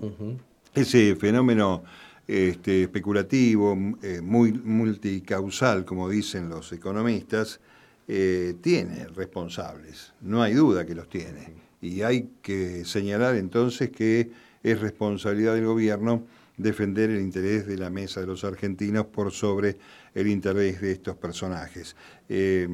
ese 0.74 1.14
fenómeno 1.14 1.84
este, 2.26 2.82
especulativo, 2.82 3.78
eh, 4.02 4.20
muy 4.20 4.52
multicausal, 4.52 5.84
como 5.84 6.08
dicen 6.08 6.48
los 6.48 6.72
economistas, 6.72 7.60
eh, 8.08 8.56
tiene 8.60 9.06
responsables, 9.14 10.12
no 10.22 10.42
hay 10.42 10.54
duda 10.54 10.84
que 10.84 10.96
los 10.96 11.08
tiene. 11.08 11.52
Y 11.80 12.02
hay 12.02 12.30
que 12.42 12.84
señalar 12.84 13.36
entonces 13.36 13.90
que 13.90 14.28
es 14.64 14.80
responsabilidad 14.80 15.54
del 15.54 15.66
gobierno 15.66 16.24
defender 16.58 17.10
el 17.10 17.20
interés 17.20 17.66
de 17.66 17.78
la 17.78 17.88
mesa 17.88 18.20
de 18.20 18.26
los 18.26 18.44
argentinos 18.44 19.06
por 19.06 19.32
sobre 19.32 19.78
el 20.14 20.26
interés 20.26 20.80
de 20.80 20.92
estos 20.92 21.16
personajes. 21.16 21.96
Eh, 22.28 22.68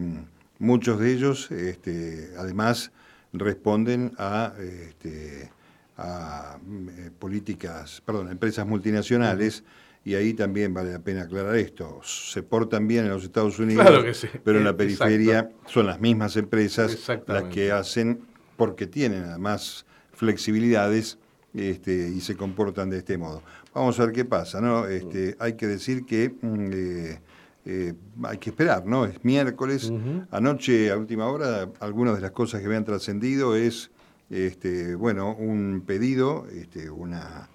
muchos 0.58 0.98
de 0.98 1.12
ellos, 1.12 1.50
este, 1.50 2.30
además, 2.36 2.90
responden 3.32 4.12
a, 4.18 4.54
este, 4.58 5.50
a 5.96 6.58
eh, 6.88 7.10
políticas, 7.18 8.02
perdón, 8.04 8.30
empresas 8.30 8.66
multinacionales. 8.66 9.62
Y 10.06 10.14
ahí 10.16 10.34
también 10.34 10.74
vale 10.74 10.92
la 10.92 10.98
pena 10.98 11.22
aclarar 11.22 11.56
esto. 11.56 12.00
Se 12.04 12.42
portan 12.42 12.86
bien 12.86 13.06
en 13.06 13.10
los 13.10 13.24
Estados 13.24 13.58
Unidos, 13.58 14.26
pero 14.44 14.58
en 14.58 14.64
la 14.64 14.76
periferia 14.76 15.50
son 15.64 15.86
las 15.86 15.98
mismas 15.98 16.36
empresas 16.36 17.08
las 17.26 17.44
que 17.44 17.72
hacen, 17.72 18.20
porque 18.58 18.86
tienen 18.86 19.24
además 19.24 19.86
flexibilidades 20.12 21.18
este, 21.54 22.10
y 22.14 22.20
se 22.20 22.36
comportan 22.36 22.90
de 22.90 22.98
este 22.98 23.16
modo. 23.16 23.42
Vamos 23.74 23.98
a 23.98 24.06
ver 24.06 24.14
qué 24.14 24.24
pasa, 24.24 24.60
¿no? 24.60 24.86
Este, 24.86 25.34
hay 25.40 25.54
que 25.54 25.66
decir 25.66 26.06
que 26.06 26.32
mm, 26.40 26.70
eh, 26.72 27.20
eh, 27.64 27.94
hay 28.22 28.38
que 28.38 28.50
esperar, 28.50 28.86
¿no? 28.86 29.04
Es 29.04 29.24
miércoles. 29.24 29.92
Anoche, 30.30 30.92
a 30.92 30.96
última 30.96 31.26
hora, 31.26 31.68
algunas 31.80 32.14
de 32.14 32.20
las 32.20 32.30
cosas 32.30 32.62
que 32.62 32.68
me 32.68 32.76
han 32.76 32.84
trascendido 32.84 33.56
es, 33.56 33.90
este, 34.30 34.94
bueno, 34.94 35.34
un 35.34 35.82
pedido, 35.84 36.46
este, 36.52 36.88
una, 36.88 37.48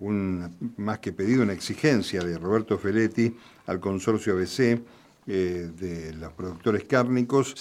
un, 0.00 0.72
más 0.78 1.00
que 1.00 1.12
pedido, 1.12 1.42
una 1.42 1.52
exigencia 1.52 2.22
de 2.22 2.38
Roberto 2.38 2.78
Feletti 2.78 3.36
al 3.66 3.78
consorcio 3.78 4.32
ABC. 4.32 4.80
Eh, 5.28 5.72
de 5.76 6.14
los 6.14 6.32
productores 6.34 6.84
cárnicos, 6.84 7.56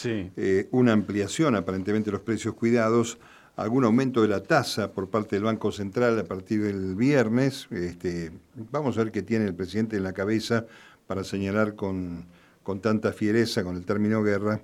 una 0.69 0.93
ampliación 0.93 1.55
aparentemente 1.55 2.11
de 2.11 2.17
los 2.17 2.21
precios 2.21 2.53
cuidados, 2.53 3.17
algún 3.55 3.85
aumento 3.85 4.21
de 4.21 4.27
la 4.27 4.43
tasa 4.43 4.91
por 4.91 5.09
parte 5.09 5.35
del 5.35 5.43
Banco 5.43 5.71
Central 5.71 6.19
a 6.19 6.23
partir 6.23 6.63
del 6.63 6.95
viernes. 6.95 7.67
Este, 7.71 8.31
vamos 8.71 8.97
a 8.97 9.03
ver 9.03 9.11
qué 9.11 9.21
tiene 9.21 9.45
el 9.45 9.55
presidente 9.55 9.97
en 9.97 10.03
la 10.03 10.13
cabeza 10.13 10.65
para 11.07 11.23
señalar 11.23 11.75
con, 11.75 12.25
con 12.63 12.81
tanta 12.81 13.13
fiereza, 13.13 13.63
con 13.63 13.77
el 13.77 13.85
término 13.85 14.23
guerra, 14.23 14.61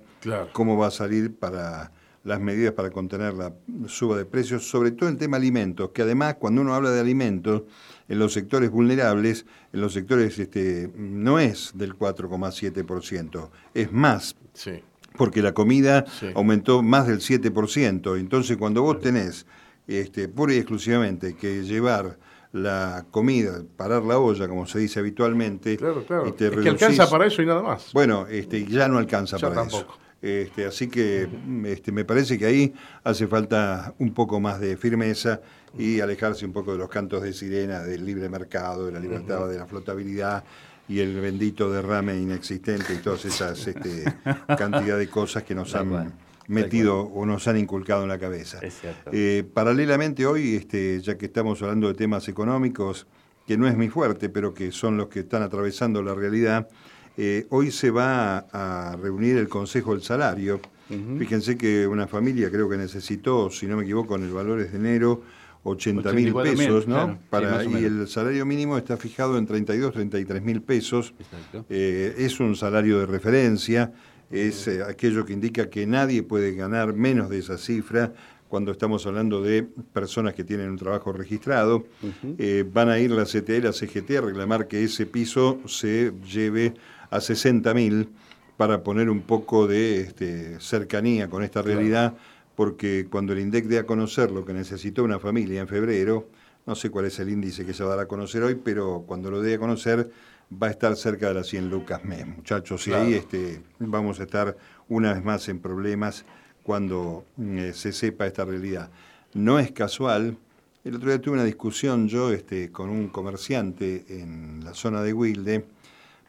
cómo 0.52 0.76
va 0.76 0.88
a 0.88 0.90
salir 0.90 1.34
para 1.34 1.92
las 2.24 2.40
medidas 2.40 2.72
para 2.74 2.90
contener 2.90 3.34
la 3.34 3.52
suba 3.88 4.16
de 4.16 4.24
precios, 4.24 4.68
sobre 4.68 4.92
todo 4.92 5.08
en 5.08 5.18
tema 5.18 5.38
alimentos, 5.38 5.90
que 5.90 6.02
además 6.02 6.36
cuando 6.36 6.60
uno 6.60 6.74
habla 6.74 6.90
de 6.90 7.00
alimentos, 7.00 7.62
en 8.08 8.18
los 8.18 8.32
sectores 8.32 8.70
vulnerables, 8.70 9.46
en 9.72 9.80
los 9.80 9.92
sectores 9.92 10.38
este, 10.38 10.90
no 10.96 11.38
es 11.38 11.72
del 11.74 11.96
4,7%, 11.96 13.48
es 13.74 13.92
más. 13.92 14.36
Sí 14.52 14.82
porque 15.16 15.42
la 15.42 15.52
comida 15.52 16.04
aumentó 16.34 16.82
más 16.82 17.06
del 17.06 17.20
7%. 17.20 18.18
Entonces, 18.18 18.56
cuando 18.56 18.82
vos 18.82 19.00
tenés 19.00 19.46
este, 19.86 20.28
pura 20.28 20.54
y 20.54 20.58
exclusivamente 20.58 21.34
que 21.34 21.62
llevar 21.62 22.18
la 22.52 23.06
comida, 23.10 23.62
parar 23.76 24.02
la 24.02 24.18
olla, 24.18 24.46
como 24.46 24.66
se 24.66 24.78
dice 24.78 25.00
habitualmente, 25.00 25.76
claro, 25.76 26.04
claro. 26.04 26.26
es 26.26 26.34
que 26.34 26.68
alcanza 26.68 27.08
para 27.08 27.26
eso 27.26 27.42
y 27.42 27.46
nada 27.46 27.62
más. 27.62 27.92
Bueno, 27.92 28.26
este, 28.28 28.66
ya 28.66 28.88
no 28.88 28.98
alcanza 28.98 29.38
para 29.38 29.54
tampoco. 29.54 29.94
eso. 29.94 30.02
Este, 30.20 30.66
así 30.66 30.88
que 30.88 31.28
este, 31.64 31.90
me 31.90 32.04
parece 32.04 32.38
que 32.38 32.46
ahí 32.46 32.72
hace 33.02 33.26
falta 33.26 33.92
un 33.98 34.14
poco 34.14 34.38
más 34.38 34.60
de 34.60 34.76
firmeza 34.76 35.40
y 35.76 35.98
alejarse 35.98 36.44
un 36.44 36.52
poco 36.52 36.72
de 36.72 36.78
los 36.78 36.88
cantos 36.88 37.22
de 37.22 37.32
sirena 37.32 37.80
del 37.80 38.04
libre 38.04 38.28
mercado, 38.28 38.86
de 38.86 38.92
la 38.92 39.00
libertad, 39.00 39.48
de 39.48 39.58
la 39.58 39.66
flotabilidad 39.66 40.44
y 40.88 41.00
el 41.00 41.20
bendito 41.20 41.70
derrame 41.70 42.16
inexistente 42.16 42.94
y 42.94 42.98
todas 42.98 43.24
esas 43.24 43.66
este, 43.66 44.04
cantidad 44.58 44.98
de 44.98 45.08
cosas 45.08 45.42
que 45.42 45.54
nos 45.54 45.74
han 45.74 46.12
metido 46.48 47.00
o 47.00 47.24
nos 47.24 47.46
han 47.48 47.56
inculcado 47.56 48.02
en 48.02 48.08
la 48.08 48.18
cabeza. 48.18 48.60
Eh, 49.10 49.44
paralelamente 49.52 50.26
hoy, 50.26 50.54
este, 50.54 51.00
ya 51.00 51.16
que 51.16 51.26
estamos 51.26 51.62
hablando 51.62 51.88
de 51.88 51.94
temas 51.94 52.28
económicos, 52.28 53.06
que 53.46 53.56
no 53.56 53.66
es 53.66 53.76
mi 53.76 53.88
fuerte, 53.88 54.28
pero 54.28 54.54
que 54.54 54.72
son 54.72 54.96
los 54.96 55.08
que 55.08 55.20
están 55.20 55.42
atravesando 55.42 56.02
la 56.02 56.14
realidad, 56.14 56.68
eh, 57.16 57.46
hoy 57.50 57.70
se 57.70 57.90
va 57.90 58.46
a, 58.52 58.96
reunir 58.96 59.36
el 59.36 59.48
Consejo 59.48 59.92
del 59.92 60.02
Salario. 60.02 60.60
Fíjense 61.18 61.56
que 61.56 61.86
una 61.86 62.06
familia 62.06 62.50
creo 62.50 62.68
que 62.68 62.76
necesitó, 62.76 63.48
si 63.48 63.66
no 63.66 63.78
me 63.78 63.84
equivoco, 63.84 64.14
en 64.16 64.24
el 64.24 64.30
valor 64.30 64.58
de 64.58 64.76
enero, 64.76 65.22
80 65.64 66.12
mil 66.12 66.34
pesos, 66.34 66.88
¿no? 66.88 67.18
Para, 67.30 67.64
y 67.64 67.84
el 67.84 68.08
salario 68.08 68.44
mínimo 68.44 68.76
está 68.76 68.96
fijado 68.96 69.38
en 69.38 69.46
32, 69.46 69.92
33 69.92 70.42
mil 70.42 70.62
pesos. 70.62 71.14
Eh, 71.68 72.14
es 72.18 72.40
un 72.40 72.56
salario 72.56 72.98
de 73.00 73.06
referencia, 73.06 73.92
es 74.30 74.66
eh, 74.66 74.82
aquello 74.82 75.24
que 75.24 75.32
indica 75.32 75.70
que 75.70 75.86
nadie 75.86 76.22
puede 76.22 76.54
ganar 76.54 76.94
menos 76.94 77.28
de 77.30 77.38
esa 77.38 77.58
cifra 77.58 78.12
cuando 78.48 78.72
estamos 78.72 79.06
hablando 79.06 79.40
de 79.40 79.62
personas 79.62 80.34
que 80.34 80.44
tienen 80.44 80.68
un 80.68 80.76
trabajo 80.76 81.12
registrado. 81.12 81.86
Eh, 82.38 82.64
van 82.70 82.90
a 82.90 82.98
ir 82.98 83.10
la 83.10 83.24
CTE, 83.24 83.62
la 83.62 83.72
CGT 83.72 84.18
a 84.18 84.20
reclamar 84.20 84.68
que 84.68 84.84
ese 84.84 85.06
piso 85.06 85.60
se 85.66 86.12
lleve 86.30 86.74
a 87.08 87.20
60 87.20 87.72
mil 87.72 88.10
para 88.56 88.82
poner 88.82 89.08
un 89.08 89.22
poco 89.22 89.66
de 89.66 90.02
este, 90.02 90.60
cercanía 90.60 91.30
con 91.30 91.42
esta 91.42 91.62
realidad 91.62 92.14
porque 92.62 93.08
cuando 93.10 93.32
el 93.32 93.40
INDEC 93.40 93.64
dé 93.64 93.78
a 93.80 93.86
conocer 93.86 94.30
lo 94.30 94.44
que 94.44 94.52
necesitó 94.52 95.02
una 95.02 95.18
familia 95.18 95.60
en 95.60 95.66
febrero, 95.66 96.28
no 96.64 96.76
sé 96.76 96.90
cuál 96.90 97.06
es 97.06 97.18
el 97.18 97.28
índice 97.28 97.66
que 97.66 97.74
se 97.74 97.82
va 97.82 97.94
a 97.94 97.96
dar 97.96 98.04
a 98.04 98.06
conocer 98.06 98.40
hoy, 98.44 98.54
pero 98.54 99.02
cuando 99.04 99.32
lo 99.32 99.42
dé 99.42 99.54
a 99.54 99.58
conocer 99.58 100.12
va 100.62 100.68
a 100.68 100.70
estar 100.70 100.94
cerca 100.94 101.26
de 101.26 101.34
las 101.34 101.48
100 101.48 101.68
lucas 101.68 102.04
mes, 102.04 102.24
muchachos, 102.24 102.86
y 102.86 102.92
ahí 102.92 103.14
este, 103.14 103.64
vamos 103.80 104.20
a 104.20 104.22
estar 104.22 104.56
una 104.88 105.12
vez 105.12 105.24
más 105.24 105.48
en 105.48 105.58
problemas 105.58 106.24
cuando 106.62 107.24
eh, 107.36 107.72
se 107.74 107.90
sepa 107.90 108.28
esta 108.28 108.44
realidad. 108.44 108.92
No 109.34 109.58
es 109.58 109.72
casual, 109.72 110.38
el 110.84 110.94
otro 110.94 111.08
día 111.08 111.20
tuve 111.20 111.34
una 111.34 111.44
discusión 111.44 112.06
yo 112.06 112.30
este, 112.32 112.70
con 112.70 112.90
un 112.90 113.08
comerciante 113.08 114.04
en 114.08 114.64
la 114.64 114.74
zona 114.74 115.02
de 115.02 115.12
Wilde, 115.12 115.64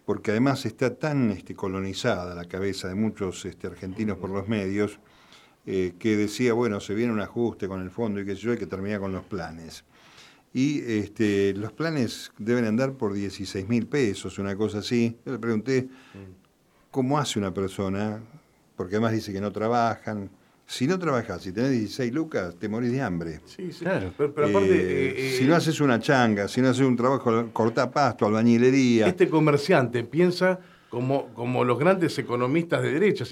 porque 0.04 0.32
además 0.32 0.66
está 0.66 0.96
tan 0.96 1.30
este, 1.30 1.54
colonizada 1.54 2.34
la 2.34 2.46
cabeza 2.46 2.88
de 2.88 2.96
muchos 2.96 3.46
este, 3.46 3.68
argentinos 3.68 4.18
por 4.18 4.32
los 4.32 4.48
medios, 4.48 4.98
eh, 5.66 5.94
que 5.98 6.18
decía, 6.18 6.54
bueno, 6.54 6.80
se 6.80 6.94
viene 6.94 7.14
un 7.14 7.22
ajuste 7.22 7.68
con 7.68 7.82
el 7.82 7.90
fondo 7.90 8.20
y 8.20 8.26
que 8.26 8.36
yo, 8.36 8.52
hay 8.52 8.58
que 8.58 8.68
terminar 8.68 9.00
con 9.00 9.12
los 9.12 9.24
planes. 9.24 9.86
Y 10.54 10.80
este, 10.80 11.54
los 11.54 11.72
planes 11.72 12.32
deben 12.38 12.66
andar 12.66 12.94
por 12.94 13.14
16 13.14 13.68
mil 13.68 13.88
pesos, 13.88 14.38
una 14.38 14.56
cosa 14.56 14.80
así. 14.80 15.18
Yo 15.26 15.32
le 15.32 15.40
pregunté, 15.40 15.88
¿cómo 16.92 17.18
hace 17.18 17.40
una 17.40 17.54
persona? 17.54 18.22
Porque 18.76 18.96
además 18.96 19.14
dice 19.14 19.34
que 19.34 19.42
no 19.42 19.52
trabajan. 19.52 20.30
Si 20.66 20.86
no 20.86 21.00
trabajas, 21.00 21.42
si 21.42 21.52
tenés 21.52 21.72
16 21.72 22.14
lucas, 22.14 22.56
te 22.60 22.70
morís 22.70 22.92
de 22.92 23.02
hambre. 23.02 23.42
Sí, 23.46 23.72
sí. 23.72 23.84
Claro, 23.84 24.14
pero, 24.16 24.30
aparte. 24.30 24.76
Eh, 24.76 25.14
eh, 25.18 25.38
si 25.38 25.46
no 25.46 25.56
haces 25.56 25.80
una 25.82 26.00
changa, 26.00 26.48
si 26.48 26.62
no 26.62 26.70
haces 26.70 26.86
un 26.86 26.96
trabajo, 26.96 27.50
corta 27.52 27.90
pasto, 27.90 28.26
albañilería. 28.26 29.08
Este 29.08 29.30
comerciante 29.30 30.04
piensa 30.04 30.60
como, 30.94 31.34
como 31.34 31.64
los 31.64 31.80
grandes 31.80 32.20
economistas 32.20 32.84
de 32.84 32.92
derecha. 32.92 33.26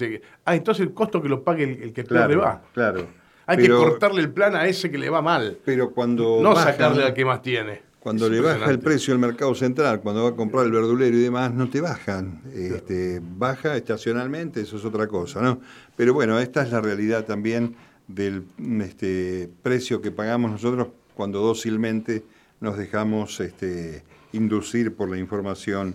ah, 0.44 0.56
entonces 0.56 0.84
el 0.84 0.92
costo 0.92 1.22
que 1.22 1.28
lo 1.28 1.44
pague 1.44 1.62
el, 1.62 1.92
que 1.92 2.02
claro, 2.02 2.40
va. 2.40 2.60
Claro. 2.74 3.06
Hay 3.46 3.56
que 3.56 3.68
cortarle 3.68 4.20
el 4.20 4.32
plan 4.32 4.56
a 4.56 4.66
ese 4.66 4.90
que 4.90 4.98
le 4.98 5.08
va 5.08 5.22
mal. 5.22 5.58
Pero 5.64 5.92
cuando. 5.92 6.40
No 6.42 6.56
sacarle 6.56 7.04
al 7.04 7.14
que 7.14 7.24
más 7.24 7.40
tiene. 7.40 7.80
Cuando 8.00 8.28
le 8.28 8.40
baja 8.40 8.68
el 8.68 8.80
precio 8.80 9.14
al 9.14 9.20
mercado 9.20 9.54
central, 9.54 10.00
cuando 10.00 10.24
va 10.24 10.30
a 10.30 10.34
comprar 10.34 10.66
el 10.66 10.72
verdulero 10.72 11.16
y 11.16 11.20
demás, 11.20 11.54
no 11.54 11.70
te 11.70 11.80
bajan. 11.80 12.42
Este, 12.52 13.20
baja 13.22 13.76
estacionalmente, 13.76 14.62
eso 14.62 14.76
es 14.76 14.84
otra 14.84 15.06
cosa, 15.06 15.40
¿no? 15.40 15.60
Pero 15.94 16.12
bueno, 16.12 16.40
esta 16.40 16.64
es 16.64 16.72
la 16.72 16.80
realidad 16.80 17.24
también 17.26 17.76
del 18.08 18.42
este, 18.80 19.48
precio 19.62 20.02
que 20.02 20.10
pagamos 20.10 20.50
nosotros 20.50 20.88
cuando 21.14 21.38
dócilmente 21.38 22.24
nos 22.58 22.76
dejamos 22.76 23.38
este, 23.38 24.02
inducir 24.32 24.96
por 24.96 25.08
la 25.08 25.18
información 25.18 25.94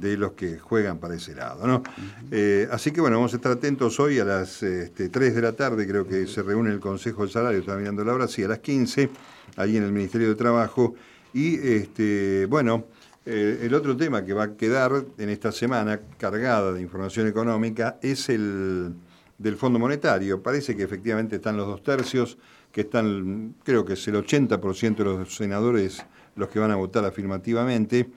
de 0.00 0.16
los 0.16 0.32
que 0.32 0.58
juegan 0.58 0.98
para 0.98 1.14
ese 1.14 1.34
lado. 1.34 1.66
¿no? 1.66 1.82
Eh, 2.30 2.68
así 2.70 2.90
que 2.90 3.00
bueno, 3.00 3.16
vamos 3.16 3.32
a 3.32 3.36
estar 3.36 3.52
atentos 3.52 3.98
hoy 4.00 4.18
a 4.18 4.24
las 4.24 4.62
este, 4.62 5.08
3 5.08 5.34
de 5.34 5.42
la 5.42 5.52
tarde, 5.52 5.86
creo 5.86 6.06
que 6.06 6.26
se 6.26 6.42
reúne 6.42 6.70
el 6.70 6.80
Consejo 6.80 7.22
del 7.22 7.30
Salario, 7.30 7.60
está 7.60 7.76
mirando 7.76 8.04
la 8.04 8.14
hora, 8.14 8.28
sí, 8.28 8.42
a 8.44 8.48
las 8.48 8.58
15, 8.60 9.10
ahí 9.56 9.76
en 9.76 9.84
el 9.84 9.92
Ministerio 9.92 10.28
de 10.28 10.34
Trabajo. 10.34 10.94
Y 11.32 11.56
este, 11.56 12.46
bueno, 12.46 12.84
eh, 13.26 13.60
el 13.62 13.74
otro 13.74 13.96
tema 13.96 14.24
que 14.24 14.34
va 14.34 14.44
a 14.44 14.56
quedar 14.56 15.04
en 15.18 15.28
esta 15.30 15.50
semana 15.50 16.00
cargada 16.18 16.72
de 16.72 16.82
información 16.82 17.26
económica 17.26 17.98
es 18.02 18.28
el 18.28 18.94
del 19.38 19.56
Fondo 19.56 19.78
Monetario. 19.78 20.42
Parece 20.42 20.76
que 20.76 20.82
efectivamente 20.82 21.36
están 21.36 21.56
los 21.56 21.66
dos 21.66 21.82
tercios, 21.82 22.38
que 22.74 22.80
están, 22.80 23.54
creo 23.62 23.84
que 23.84 23.92
es 23.92 24.08
el 24.08 24.16
80% 24.16 24.96
de 24.96 25.04
los 25.04 25.36
senadores 25.36 26.04
los 26.34 26.48
que 26.48 26.58
van 26.58 26.72
a 26.72 26.74
votar 26.74 27.04
afirmativamente 27.04 28.10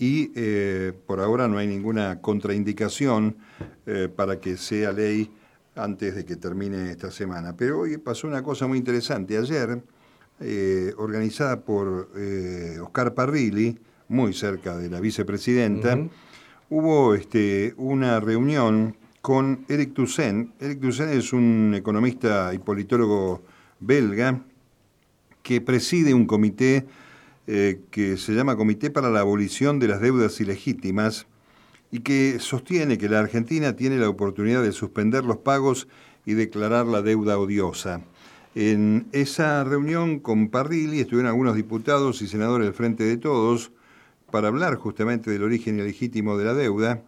y 0.00 0.32
eh, 0.34 0.92
por 1.06 1.20
ahora 1.20 1.46
no 1.46 1.58
hay 1.58 1.68
ninguna 1.68 2.20
contraindicación 2.20 3.36
eh, 3.86 4.08
para 4.14 4.40
que 4.40 4.56
sea 4.56 4.90
ley 4.90 5.30
antes 5.76 6.16
de 6.16 6.24
que 6.24 6.34
termine 6.34 6.90
esta 6.90 7.12
semana. 7.12 7.54
Pero 7.56 7.82
hoy 7.82 7.98
pasó 7.98 8.26
una 8.26 8.42
cosa 8.42 8.66
muy 8.66 8.78
interesante. 8.78 9.38
Ayer, 9.38 9.80
eh, 10.40 10.92
organizada 10.96 11.60
por 11.60 12.10
Oscar 12.82 13.14
Parrilli, 13.14 13.78
muy 14.08 14.32
cerca 14.32 14.76
de 14.76 14.90
la 14.90 14.98
vicepresidenta, 14.98 15.96
hubo 16.68 17.14
este, 17.14 17.74
una 17.76 18.18
reunión 18.18 18.96
con 19.20 19.64
Eric 19.68 19.94
Toussaint. 19.94 20.60
Eric 20.60 20.80
Toussaint 20.80 21.12
es 21.12 21.32
un 21.32 21.74
economista 21.76 22.52
y 22.52 22.58
politólogo 22.58 23.44
belga 23.80 24.42
que 25.42 25.60
preside 25.60 26.14
un 26.14 26.26
comité 26.26 26.86
eh, 27.46 27.80
que 27.90 28.16
se 28.16 28.32
llama 28.32 28.56
Comité 28.56 28.90
para 28.90 29.10
la 29.10 29.20
Abolición 29.20 29.78
de 29.78 29.88
las 29.88 30.00
Deudas 30.00 30.40
Ilegítimas 30.40 31.26
y 31.90 32.00
que 32.00 32.38
sostiene 32.38 32.98
que 32.98 33.08
la 33.08 33.18
Argentina 33.18 33.74
tiene 33.74 33.98
la 33.98 34.08
oportunidad 34.08 34.62
de 34.62 34.72
suspender 34.72 35.24
los 35.24 35.38
pagos 35.38 35.88
y 36.24 36.34
declarar 36.34 36.86
la 36.86 37.02
deuda 37.02 37.38
odiosa. 37.38 38.02
En 38.54 39.06
esa 39.12 39.64
reunión 39.64 40.20
con 40.20 40.48
Parrilli 40.48 41.00
estuvieron 41.00 41.28
algunos 41.28 41.56
diputados 41.56 42.22
y 42.22 42.28
senadores 42.28 42.66
del 42.66 42.74
Frente 42.74 43.04
de 43.04 43.16
Todos 43.16 43.72
para 44.30 44.48
hablar 44.48 44.76
justamente 44.76 45.30
del 45.30 45.42
origen 45.42 45.78
ilegítimo 45.78 46.36
de 46.36 46.44
la 46.44 46.54
deuda 46.54 47.02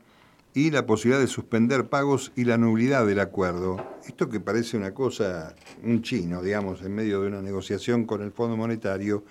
y 0.54 0.70
la 0.70 0.86
posibilidad 0.86 1.20
de 1.20 1.28
suspender 1.28 1.88
pagos 1.88 2.32
y 2.36 2.44
la 2.44 2.58
nulidad 2.58 3.06
del 3.06 3.20
acuerdo. 3.20 3.84
Esto 4.06 4.28
que 4.28 4.40
parece 4.40 4.76
una 4.76 4.92
cosa, 4.92 5.54
un 5.82 6.02
chino, 6.02 6.42
digamos, 6.42 6.82
en 6.82 6.94
medio 6.94 7.22
de 7.22 7.28
una 7.28 7.40
negociación 7.40 8.04
con 8.04 8.22
el 8.22 8.32
Fondo 8.32 8.56
Monetario, 8.56 9.24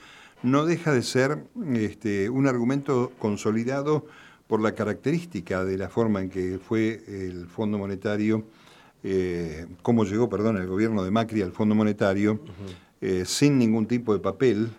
no 0.44 0.66
deja 0.66 0.92
de 0.92 1.04
ser 1.04 1.44
este, 1.76 2.30
un 2.30 2.48
argumento 2.48 3.12
consolidado 3.20 4.08
por 4.48 4.62
la 4.62 4.74
característica 4.74 5.64
de 5.64 5.78
la 5.78 5.90
forma 5.90 6.22
en 6.22 6.30
que 6.30 6.60
fue 6.60 7.04
el 7.08 7.48
Fondo 7.48 7.78
Monetario, 7.78 8.44
eh, 9.04 9.68
cómo 9.82 10.04
llegó, 10.04 10.30
perdón, 10.30 10.58
el 10.58 10.68
gobierno 10.68 11.04
de 11.04 11.12
Macri 11.12 11.42
al 11.42 11.52
Fondo 11.52 11.76
Monetario, 11.76 12.40
eh, 13.00 13.24
sin 13.26 13.58
ningún 13.58 13.86
tipo 13.86 14.14
de 14.14 14.20
papel, 14.20 14.70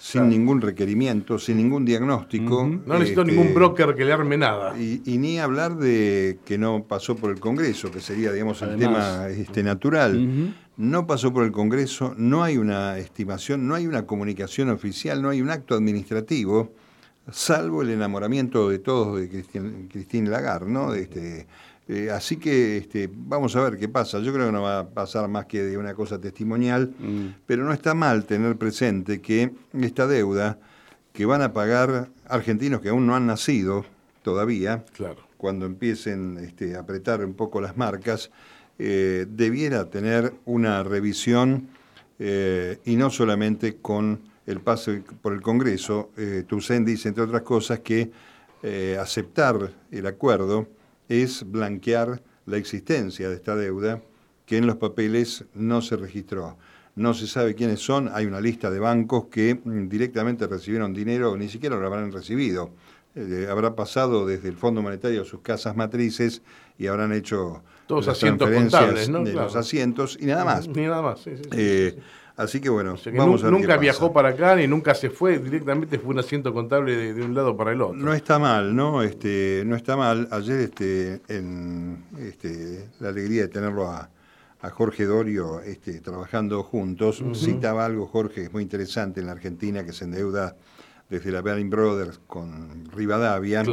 sin 0.00 0.30
ningún 0.30 0.62
requerimiento, 0.62 1.38
sin 1.38 1.58
ningún 1.58 1.84
diagnóstico. 1.84 2.66
No 2.86 2.94
necesito 2.94 3.22
ningún 3.22 3.48
este, 3.48 3.54
broker 3.54 3.94
que 3.94 4.06
le 4.06 4.12
arme 4.12 4.38
nada. 4.38 4.74
Y, 4.78 5.18
ni 5.18 5.38
hablar 5.38 5.76
de 5.76 6.38
que 6.46 6.56
no 6.56 6.84
pasó 6.84 7.16
por 7.16 7.30
el 7.30 7.38
Congreso, 7.38 7.90
que 7.90 8.00
sería, 8.00 8.32
digamos, 8.32 8.62
el 8.62 8.78
tema 8.78 9.28
este, 9.28 9.62
natural. 9.62 10.54
No 10.78 11.06
pasó 11.06 11.34
por 11.34 11.44
el 11.44 11.52
Congreso, 11.52 12.14
no 12.16 12.42
hay 12.42 12.56
una 12.56 12.96
estimación, 12.96 13.68
no 13.68 13.74
hay 13.74 13.86
una 13.86 14.06
comunicación 14.06 14.70
oficial, 14.70 15.20
no 15.20 15.28
hay 15.28 15.42
un 15.42 15.50
acto 15.50 15.74
administrativo, 15.74 16.72
salvo 17.30 17.82
el 17.82 17.90
enamoramiento 17.90 18.70
de 18.70 18.78
todos 18.78 19.20
de 19.20 19.28
Cristín, 19.90 20.30
Lagarde, 20.30 20.70
¿no? 20.70 20.94
Este, 20.94 21.46
eh, 21.92 22.08
así 22.08 22.36
que 22.36 22.76
este, 22.76 23.10
vamos 23.12 23.56
a 23.56 23.62
ver 23.62 23.76
qué 23.76 23.88
pasa. 23.88 24.20
Yo 24.20 24.32
creo 24.32 24.46
que 24.46 24.52
no 24.52 24.62
va 24.62 24.78
a 24.78 24.88
pasar 24.88 25.26
más 25.26 25.46
que 25.46 25.64
de 25.64 25.76
una 25.76 25.92
cosa 25.94 26.20
testimonial, 26.20 26.94
mm. 26.96 27.26
pero 27.46 27.64
no 27.64 27.72
está 27.72 27.94
mal 27.94 28.26
tener 28.26 28.56
presente 28.56 29.20
que 29.20 29.50
esta 29.72 30.06
deuda 30.06 30.60
que 31.12 31.26
van 31.26 31.42
a 31.42 31.52
pagar 31.52 32.08
argentinos 32.28 32.80
que 32.80 32.90
aún 32.90 33.08
no 33.08 33.16
han 33.16 33.26
nacido 33.26 33.84
todavía, 34.22 34.84
cuando 35.36 35.66
empiecen 35.66 36.38
este, 36.38 36.76
a 36.76 36.80
apretar 36.80 37.24
un 37.24 37.34
poco 37.34 37.60
las 37.60 37.76
marcas, 37.76 38.30
eh, 38.78 39.26
debiera 39.28 39.90
tener 39.90 40.32
una 40.44 40.84
revisión 40.84 41.70
eh, 42.20 42.78
y 42.84 42.94
no 42.94 43.10
solamente 43.10 43.78
con 43.78 44.20
el 44.46 44.60
paso 44.60 44.92
por 45.20 45.32
el 45.32 45.42
Congreso. 45.42 46.12
Eh, 46.16 46.44
dice, 46.84 47.08
entre 47.08 47.24
otras 47.24 47.42
cosas, 47.42 47.80
que 47.80 48.12
aceptar 49.00 49.72
el 49.90 50.06
acuerdo 50.06 50.68
es 51.10 51.44
blanquear 51.50 52.22
la 52.46 52.56
existencia 52.56 53.28
de 53.28 53.34
esta 53.34 53.56
deuda 53.56 54.00
que 54.46 54.56
en 54.56 54.66
los 54.66 54.76
papeles 54.76 55.44
no 55.54 55.82
se 55.82 55.96
registró. 55.96 56.56
No 56.94 57.14
se 57.14 57.26
sabe 57.26 57.54
quiénes 57.54 57.80
son, 57.80 58.08
hay 58.12 58.26
una 58.26 58.40
lista 58.40 58.70
de 58.70 58.78
bancos 58.78 59.26
que 59.26 59.60
mm, 59.62 59.88
directamente 59.88 60.46
recibieron 60.46 60.94
dinero, 60.94 61.36
ni 61.36 61.48
siquiera 61.48 61.76
lo 61.76 61.86
habrán 61.86 62.12
recibido. 62.12 62.70
Eh, 63.16 63.48
habrá 63.50 63.74
pasado 63.74 64.24
desde 64.24 64.48
el 64.48 64.56
Fondo 64.56 64.82
Monetario 64.82 65.22
a 65.22 65.24
sus 65.24 65.40
casas 65.40 65.74
matrices 65.74 66.42
y 66.78 66.86
habrán 66.86 67.12
hecho 67.12 67.62
todos 67.88 68.06
asientos 68.06 68.48
contables, 68.48 69.08
¿no? 69.08 69.24
de 69.24 69.32
los 69.32 69.56
asientos 69.56 70.16
y 70.20 70.26
nada 70.26 70.44
más. 70.44 70.68
Ni 70.68 70.82
nada 70.82 71.02
más, 71.02 71.20
sí, 71.22 71.32
eh, 71.50 71.98
Así 72.40 72.58
que 72.58 72.70
bueno, 72.70 72.96
vamos 73.14 73.44
a 73.44 73.50
Nunca 73.50 73.76
viajó 73.76 74.14
para 74.14 74.30
acá 74.30 74.56
ni 74.56 74.66
nunca 74.66 74.94
se 74.94 75.10
fue, 75.10 75.38
directamente 75.38 75.98
fue 75.98 76.14
un 76.14 76.20
asiento 76.20 76.54
contable 76.54 77.12
de, 77.12 77.22
un 77.22 77.34
lado 77.34 77.54
para 77.54 77.72
el 77.72 77.82
otro. 77.82 77.98
No 77.98 78.14
está 78.14 78.38
mal, 78.38 78.74
¿no? 78.74 79.02
Este, 79.02 79.62
no 79.66 79.76
está 79.76 79.94
mal. 79.94 80.26
Ayer 80.30 80.60
este, 80.60 81.20
en 81.28 82.02
este, 82.18 82.88
la 82.98 83.10
alegría 83.10 83.42
de 83.42 83.48
tenerlo 83.48 83.88
a, 83.88 84.08
Jorge 84.72 85.04
Dorio 85.04 85.60
este, 85.60 86.00
trabajando 86.00 86.62
juntos, 86.62 87.22
citaba 87.34 87.86
algo, 87.86 88.06
Jorge, 88.06 88.44
es 88.44 88.52
muy 88.52 88.62
interesante 88.62 89.20
en 89.20 89.26
la 89.26 89.32
Argentina, 89.32 89.84
que 89.84 89.92
se 89.92 90.04
endeuda 90.04 90.54
desde 91.10 91.32
la 91.32 91.42
Baring 91.42 91.68
Brothers 91.68 92.20
con 92.28 92.88
Rivadavia, 92.92 93.64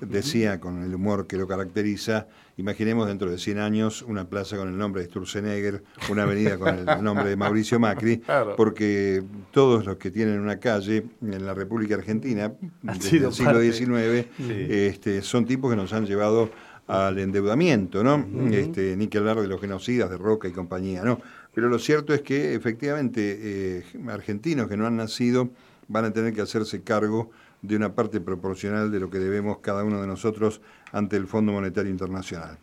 decía 0.00 0.60
con 0.60 0.84
el 0.84 0.94
humor 0.94 1.26
que 1.26 1.36
lo 1.36 1.48
caracteriza, 1.48 2.28
imaginemos 2.56 3.08
dentro 3.08 3.28
de 3.28 3.38
100 3.38 3.58
años 3.58 4.02
una 4.02 4.28
plaza 4.28 4.56
con 4.56 4.68
el 4.68 4.78
nombre 4.78 5.02
de 5.02 5.08
Sturzenegger, 5.08 5.82
una 6.08 6.22
avenida 6.22 6.56
con 6.58 6.78
el 6.78 6.86
nombre 7.02 7.28
de 7.28 7.36
Mauricio 7.36 7.80
Macri, 7.80 8.22
porque 8.56 9.22
todos 9.50 9.84
los 9.84 9.96
que 9.96 10.12
tienen 10.12 10.38
una 10.38 10.60
calle 10.60 11.04
en 11.20 11.44
la 11.44 11.54
República 11.54 11.96
Argentina 11.96 12.52
desde 12.82 13.26
el 13.26 13.32
siglo 13.32 13.60
XIX 13.60 14.26
este, 14.38 15.22
son 15.22 15.44
tipos 15.44 15.70
que 15.70 15.76
nos 15.76 15.92
han 15.92 16.06
llevado 16.06 16.50
al 16.86 17.18
endeudamiento, 17.18 18.04
¿no? 18.04 18.24
este, 18.52 18.96
ni 18.96 19.08
que 19.08 19.18
hablar 19.18 19.40
de 19.40 19.48
los 19.48 19.60
genocidas 19.60 20.08
de 20.08 20.18
Roca 20.18 20.46
y 20.46 20.52
compañía, 20.52 21.02
¿no? 21.02 21.20
Pero 21.52 21.68
lo 21.68 21.80
cierto 21.80 22.14
es 22.14 22.20
que 22.20 22.54
efectivamente 22.54 23.38
eh, 23.40 23.84
argentinos 24.08 24.68
que 24.68 24.76
no 24.76 24.86
han 24.86 24.96
nacido 24.96 25.50
van 25.88 26.04
a 26.04 26.12
tener 26.12 26.32
que 26.32 26.40
hacerse 26.40 26.82
cargo 26.82 27.30
de 27.62 27.76
una 27.76 27.94
parte 27.94 28.20
proporcional 28.20 28.90
de 28.90 29.00
lo 29.00 29.10
que 29.10 29.18
debemos 29.18 29.58
cada 29.58 29.82
uno 29.82 30.00
de 30.00 30.06
nosotros 30.06 30.60
ante 30.92 31.16
el 31.16 31.26
Fondo 31.26 31.52
Monetario 31.52 31.90
Internacional. 31.90 32.58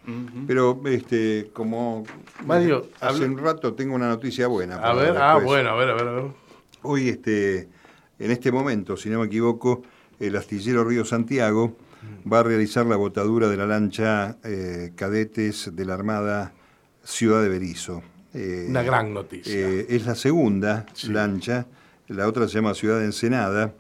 Pero 0.48 0.82
este, 0.86 1.50
como 1.54 2.04
Mario, 2.46 2.88
hace 3.02 3.26
un 3.26 3.38
rato 3.38 3.74
tengo 3.74 3.96
una 3.96 4.08
noticia 4.08 4.48
buena. 4.48 4.78
A 4.78 4.94
ver, 4.94 5.18
ah, 5.18 5.40
bueno, 5.44 5.70
a 5.72 5.76
ver, 5.76 5.90
a 5.90 5.94
ver, 5.96 6.08
a 6.08 6.12
ver. 6.14 6.24
Hoy, 6.84 7.10
este, 7.10 7.70
en 8.20 8.32
este 8.32 8.52
momento, 8.52 8.98
si 8.98 9.10
no 9.10 9.20
me 9.20 9.26
equivoco, 9.26 9.84
el 10.20 10.36
astillero 10.36 10.84
Río 10.84 11.06
Santiago 11.06 11.76
va 12.32 12.40
a 12.40 12.44
realizar 12.44 12.86
la 12.86 12.96
botadura 12.96 13.48
de 13.48 13.58
la 13.58 13.66
lancha 13.66 14.38
eh, 14.44 14.92
cadetes 14.96 15.76
de 15.76 15.86
la 15.86 15.94
Armada 15.94 16.54
Ciudad 17.04 17.42
de 17.42 17.50
Berizo. 17.50 18.04
Eh, 18.34 18.66
una 18.70 18.84
gran 18.84 19.14
noticia. 19.14 19.54
Eh, 19.54 19.86
es 19.90 20.06
la 20.06 20.16
segunda 20.16 20.86
lancha 21.08 21.68
la 22.13 22.28
otra 22.28 22.47
se 22.47 22.56
llama 22.56 22.73
Ciudad 22.73 22.99
de 22.99 23.06
Ensenada. 23.06 23.73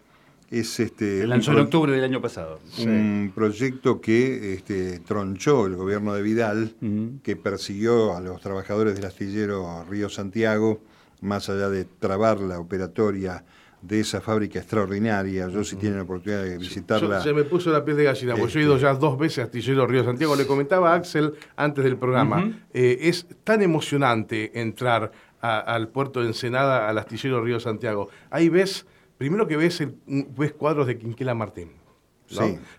Es 0.49 0.79
este, 0.79 1.21
se 1.21 1.27
lanzó 1.27 1.53
en 1.53 1.59
octubre 1.59 1.91
del 1.91 2.03
año 2.03 2.21
pasado. 2.21 2.59
Un 2.79 3.31
proyecto 3.33 3.99
que 4.01 4.53
este, 4.53 4.99
tronchó 4.99 5.65
el 5.65 5.75
gobierno 5.75 6.13
de 6.13 6.21
Vidal, 6.21 6.75
que 7.23 7.35
persiguió 7.35 8.15
a 8.15 8.21
los 8.21 8.39
trabajadores 8.39 8.95
del 8.95 9.05
astillero 9.05 9.83
Río 9.89 10.09
Santiago, 10.09 10.81
más 11.21 11.49
allá 11.49 11.69
de 11.69 11.85
trabar 11.85 12.39
la 12.39 12.59
operatoria 12.59 13.43
de 13.83 13.99
esa 13.99 14.21
fábrica 14.21 14.59
extraordinaria. 14.59 15.49
Yo 15.49 15.63
si 15.63 15.75
tienen 15.75 15.97
la 15.97 16.03
oportunidad 16.03 16.43
de 16.43 16.57
visitarla. 16.57 17.21
se 17.21 17.33
me 17.33 17.43
puso 17.43 17.69
la 17.69 17.83
piel 17.83 17.97
de 17.97 18.05
gallina, 18.05 18.35
porque 18.35 18.53
yo 18.53 18.59
he 18.59 18.63
ido 18.63 18.75
este, 18.75 18.85
ya 18.85 18.93
dos 18.93 19.17
veces 19.17 19.39
a 19.39 19.43
Astillero 19.43 19.85
Río 19.85 20.03
Santiago. 20.03 20.35
Le 20.35 20.47
comentaba 20.47 20.93
a 20.93 20.95
Axel 20.95 21.33
antes 21.55 21.83
del 21.83 21.97
programa. 21.97 22.61
Eh, 22.73 22.97
es 23.01 23.27
tan 23.43 23.61
emocionante 23.61 24.59
entrar 24.59 25.11
al 25.43 25.89
puerto 25.89 26.21
de 26.21 26.27
Ensenada, 26.27 26.87
al 26.87 26.97
astillero 26.97 27.43
Río 27.43 27.59
Santiago. 27.59 28.07
Ahí 28.29 28.47
ves, 28.47 28.85
primero 29.17 29.45
que 29.45 29.57
ves, 29.57 29.83
ves 30.07 30.53
cuadros 30.53 30.87
de 30.87 30.97
Quinquela 30.97 31.35
Martín. 31.35 31.71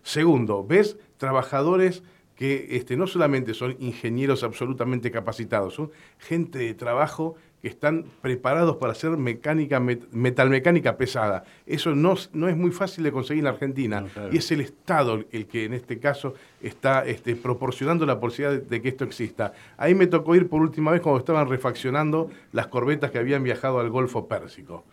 Segundo, 0.02 0.66
ves 0.66 0.96
trabajadores 1.18 2.02
que 2.34 2.68
este, 2.70 2.96
no 2.96 3.06
solamente 3.06 3.54
son 3.54 3.76
ingenieros 3.78 4.42
absolutamente 4.42 5.10
capacitados, 5.10 5.74
son 5.74 5.92
gente 6.18 6.58
de 6.58 6.74
trabajo 6.74 7.36
que 7.64 7.70
están 7.70 8.04
preparados 8.20 8.76
para 8.76 8.92
hacer 8.92 9.12
mecánica, 9.12 9.80
metalmecánica 9.80 10.98
pesada. 10.98 11.44
Eso 11.64 11.94
no, 11.94 12.14
no, 12.34 12.46
es 12.46 12.58
muy 12.58 12.72
fácil 12.72 13.04
de 13.04 13.10
conseguir 13.10 13.42
en 13.42 13.46
Argentina 13.46 14.04
y 14.30 14.36
es 14.36 14.52
el 14.52 14.60
Estado 14.60 15.24
el 15.32 15.46
que 15.46 15.64
en 15.64 15.72
este 15.72 15.98
caso 15.98 16.34
está 16.60 17.06
este, 17.06 17.34
proporcionando 17.34 18.04
la 18.04 18.20
posibilidad 18.20 18.60
de, 18.60 18.82
que 18.82 18.88
esto 18.90 19.04
exista. 19.04 19.54
Ahí 19.78 19.94
me 19.94 20.06
tocó 20.06 20.34
ir 20.34 20.46
por 20.46 20.60
última 20.60 20.90
vez 20.90 21.00
cuando 21.00 21.20
estaban 21.20 21.48
refaccionando 21.48 22.28
las 22.52 22.66
corbetas 22.66 23.10
que 23.10 23.16
habían 23.16 23.42
viajado 23.42 23.80
al 23.80 23.88
Golfo 23.88 24.28
Pérsico. 24.28 24.84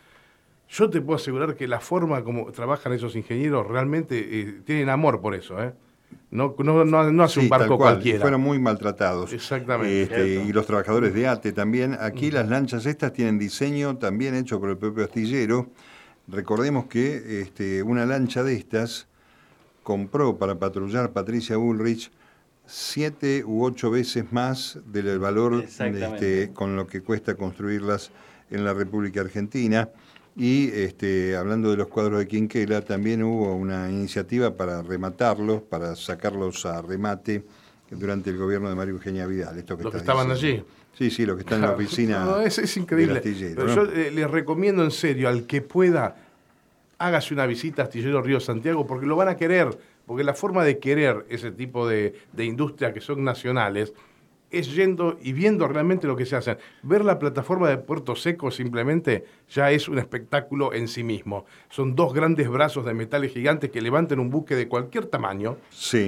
Yo 0.69 0.89
te 0.89 1.01
puedo 1.01 1.17
asegurar 1.17 1.57
que 1.57 1.67
la 1.67 1.81
forma 1.81 2.23
como 2.23 2.53
trabajan 2.53 2.93
esos 2.93 3.17
ingenieros 3.17 3.67
realmente 3.67 4.17
eh, 4.17 4.61
tienen 4.63 4.87
amor 4.87 5.19
por 5.19 5.35
eso. 5.35 5.61
¿eh? 5.61 5.73
No, 6.31 6.55
no, 6.59 6.85
no, 6.85 7.23
hace 7.23 7.41
un 7.41 7.49
barco 7.49 7.77
cualquiera. 7.77 8.21
Fueron 8.21 8.41
muy 8.41 8.57
maltratados. 8.57 9.33
Exactamente. 9.33 10.03
Este, 10.03 10.43
y 10.45 10.53
los 10.53 10.65
trabajadores 10.65 11.13
de 11.13 11.27
ATE 11.27 11.51
también. 11.51 11.97
Aquí 11.99 12.31
las 12.31 12.47
lanchas 12.47 12.85
estas 12.85 13.11
tienen 13.11 13.37
diseño 13.37 13.97
también 13.97 14.35
hecho 14.35 14.59
por 14.59 14.69
el 14.69 14.77
propio 14.77 15.03
astillero. 15.03 15.69
Recordemos 16.27 16.85
que 16.85 17.41
este, 17.41 17.83
una 17.83 18.05
lancha 18.05 18.43
de 18.43 18.55
estas 18.55 19.07
compró 19.83 20.37
para 20.37 20.57
patrullar 20.57 21.11
Patricia 21.11 21.57
Bullrich 21.57 22.11
siete 22.65 23.43
u 23.45 23.65
ocho 23.65 23.91
veces 23.91 24.31
más 24.31 24.79
del 24.85 25.19
valor 25.19 25.65
este, 25.65 26.51
con 26.53 26.77
lo 26.77 26.87
que 26.87 27.01
cuesta 27.01 27.35
construirlas 27.35 28.11
en 28.49 28.63
la 28.63 28.73
República 28.73 29.19
Argentina. 29.21 29.89
Y 30.35 30.69
este, 30.69 31.35
hablando 31.35 31.71
de 31.71 31.77
los 31.77 31.87
cuadros 31.87 32.19
de 32.19 32.27
Quinquela, 32.27 32.81
también 32.81 33.21
hubo 33.23 33.53
una 33.53 33.89
iniciativa 33.89 34.55
para 34.55 34.81
rematarlos, 34.81 35.61
para 35.61 35.95
sacarlos 35.95 36.65
a 36.65 36.81
remate 36.81 37.43
durante 37.89 38.29
el 38.29 38.37
gobierno 38.37 38.69
de 38.69 38.75
María 38.75 38.93
Eugenia 38.93 39.25
Vidal. 39.25 39.57
Esto 39.57 39.77
que, 39.77 39.89
que 39.89 39.97
estaban 39.97 40.31
allí. 40.31 40.63
Sí, 40.97 41.09
sí, 41.09 41.25
los 41.25 41.35
que 41.35 41.41
están 41.41 41.59
en 41.59 41.65
la 41.65 41.73
oficina. 41.73 42.43
es, 42.45 42.77
increíble. 42.77 43.21
Pero 43.21 43.67
yo 43.67 43.83
eh, 43.91 44.11
les 44.11 44.29
recomiendo 44.29 44.83
en 44.83 44.91
serio, 44.91 45.27
al 45.27 45.45
que 45.45 45.61
pueda, 45.61 46.15
hágase 46.97 47.33
una 47.33 47.45
visita 47.45 47.81
a 47.81 47.85
Astillero 47.85 48.21
Río 48.21 48.39
Santiago, 48.39 48.85
porque 48.85 49.05
lo 49.05 49.15
van 49.15 49.27
a 49.27 49.35
querer. 49.35 49.77
Porque 50.05 50.23
la 50.23 50.33
forma 50.33 50.63
de 50.63 50.79
querer 50.79 51.25
ese 51.29 51.51
tipo 51.51 51.87
de, 51.87 52.15
de 52.33 52.45
industria 52.45 52.93
que 52.93 53.01
son 53.01 53.23
nacionales 53.23 53.93
es 54.51 54.73
yendo 54.75 55.17
y 55.21 55.33
viendo 55.33 55.67
realmente 55.67 56.07
lo 56.07 56.15
que 56.15 56.25
se 56.25 56.35
hace. 56.35 56.57
Ver 56.83 57.05
la 57.05 57.19
plataforma 57.19 57.69
de 57.69 57.77
Puerto 57.77 58.15
Seco 58.15 58.51
simplemente 58.51 59.25
ya 59.49 59.71
es 59.71 59.87
un 59.87 59.97
espectáculo 59.97 60.73
en 60.73 60.87
sí 60.87 61.03
mismo. 61.03 61.45
Son 61.69 61.95
dos 61.95 62.13
grandes 62.13 62.49
brazos 62.49 62.85
de 62.85 62.93
metales 62.93 63.33
gigantes 63.33 63.71
que 63.71 63.81
levantan 63.81 64.19
un 64.19 64.29
buque 64.29 64.55
de 64.55 64.67
cualquier 64.67 65.05
tamaño, 65.05 65.57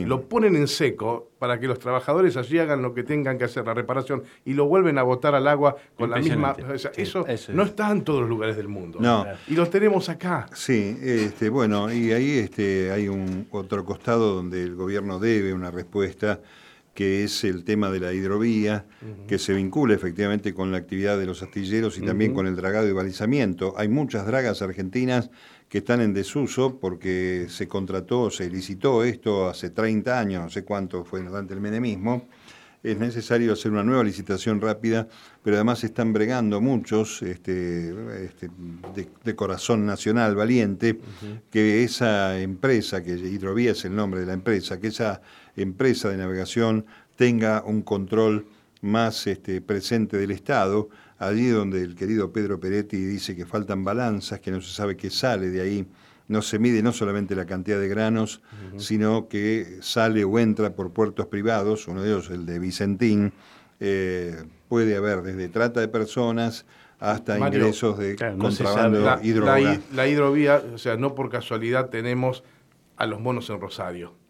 lo 0.05 0.21
ponen 0.23 0.55
en 0.55 0.67
seco 0.67 1.29
para 1.39 1.59
que 1.59 1.67
los 1.67 1.77
trabajadores 1.77 2.37
allí 2.37 2.57
hagan 2.59 2.81
lo 2.81 2.93
que 2.93 3.03
tengan 3.03 3.37
que 3.37 3.43
hacer, 3.43 3.65
la 3.65 3.73
reparación, 3.73 4.23
y 4.45 4.53
lo 4.53 4.65
vuelven 4.65 4.97
a 4.97 5.03
botar 5.03 5.35
al 5.35 5.47
agua 5.47 5.75
con 5.97 6.09
la 6.09 6.17
misma... 6.17 6.55
eso, 6.95 7.25
no 7.49 7.63
está 7.63 7.91
en 7.91 8.03
todos 8.03 8.21
los 8.21 8.29
lugares 8.29 8.55
del 8.55 8.69
mundo. 8.69 8.99
No. 9.01 9.25
Y 9.47 9.55
lo 9.55 9.67
tenemos 9.67 10.07
acá. 10.07 10.47
Sí, 10.53 10.97
este, 11.01 11.49
bueno, 11.49 11.91
y 11.91 12.13
ahí 12.13 12.37
este, 12.37 12.91
hay 12.91 13.09
un 13.09 13.47
otro 13.51 13.83
costado 13.83 14.35
donde 14.35 14.63
el 14.63 14.75
gobierno 14.75 15.19
debe 15.19 15.53
una 15.53 15.69
respuesta 15.69 16.39
que 16.93 17.23
es 17.23 17.43
el 17.43 17.63
tema 17.63 17.89
de 17.89 17.99
la 17.99 18.13
hidrovía, 18.13 18.85
que 19.27 19.39
se 19.39 19.53
vincula 19.53 19.95
efectivamente 19.95 20.53
con 20.53 20.71
la 20.71 20.77
actividad 20.77 21.17
de 21.17 21.25
los 21.25 21.41
astilleros 21.41 21.97
y 21.97 22.01
también 22.01 22.33
con 22.33 22.45
el 22.45 22.55
dragado 22.55 22.87
y 22.87 22.91
balizamiento. 22.91 23.73
Hay 23.77 23.87
muchas 23.87 24.27
dragas 24.27 24.61
argentinas 24.61 25.31
que 25.69 25.79
están 25.79 26.01
en 26.01 26.13
desuso 26.13 26.79
porque 26.79 27.47
se 27.49 27.67
contrató, 27.67 28.29
se 28.29 28.47
licitó 28.47 29.03
esto 29.03 29.49
hace 29.49 29.71
30 29.71 30.19
años, 30.19 30.43
no 30.43 30.49
sé 30.49 30.63
cuánto 30.63 31.03
fue 31.03 31.23
durante 31.23 31.55
el 31.55 31.61
menemismo. 31.61 32.27
Es 32.83 32.99
necesario 32.99 33.53
hacer 33.53 33.71
una 33.71 33.83
nueva 33.83 34.03
licitación 34.03 34.59
rápida, 34.59 35.07
pero 35.41 35.55
además 35.55 35.85
están 35.85 36.11
bregando 36.11 36.59
muchos 36.59 37.21
este, 37.21 37.95
este, 38.25 38.49
de, 39.23 39.35
corazón 39.35 39.85
nacional 39.85 40.35
valiente 40.35 40.99
que 41.49 41.85
esa 41.85 42.37
empresa, 42.41 43.01
que 43.01 43.13
Hidrovía 43.13 43.71
es 43.71 43.85
el 43.85 43.95
nombre 43.95 44.19
de 44.19 44.25
la 44.25 44.33
empresa, 44.33 44.81
que 44.81 44.87
esa 44.87 45.21
empresa 45.55 46.09
de 46.09 46.17
navegación 46.17 46.85
tenga 47.15 47.63
un 47.65 47.83
control 47.83 48.47
más 48.81 49.27
este, 49.27 49.61
presente 49.61 50.17
del 50.17 50.31
Estado, 50.31 50.89
allí 51.19 51.47
donde 51.47 51.81
el 51.81 51.95
querido 51.95 52.33
Pedro 52.33 52.59
Peretti 52.59 52.97
dice 52.97 53.33
que 53.33 53.45
faltan 53.45 53.85
balanzas, 53.85 54.41
que 54.41 54.51
no 54.51 54.59
se 54.59 54.73
sabe 54.73 54.97
qué 54.97 55.09
sale 55.09 55.49
de 55.49 55.61
ahí, 55.61 55.87
no 56.27 56.41
se 56.41 56.59
mide 56.59 56.81
no 56.81 56.93
solamente 56.93 57.35
la 57.35 57.45
cantidad 57.45 57.79
de 57.79 57.87
granos, 57.87 58.41
sino 58.77 59.27
que 59.27 59.79
sale 59.81 60.23
o 60.23 60.39
entra 60.39 60.73
por 60.75 60.91
puertos 60.91 61.27
privados, 61.27 61.87
uno 61.87 62.01
de 62.01 62.09
ellos 62.09 62.29
el 62.29 62.45
de 62.45 62.59
Vicentín, 62.59 63.33
eh, 63.79 64.43
puede 64.69 64.95
haber 64.95 65.21
desde 65.21 65.49
trata 65.49 65.81
de 65.81 65.87
personas 65.87 66.65
hasta 66.99 67.37
ingresos 67.37 67.97
de 67.97 68.15
contrabando 68.37 69.01
la, 69.01 69.19
la 69.93 70.07
hidrovía, 70.07 70.63
o 70.73 70.77
sea, 70.77 70.95
no 70.95 71.15
por 71.15 71.29
casualidad 71.29 71.89
tenemos 71.89 72.43
a 72.95 73.05
los 73.05 73.19
monos 73.19 73.49
en 73.49 73.59
Rosario 73.59 74.22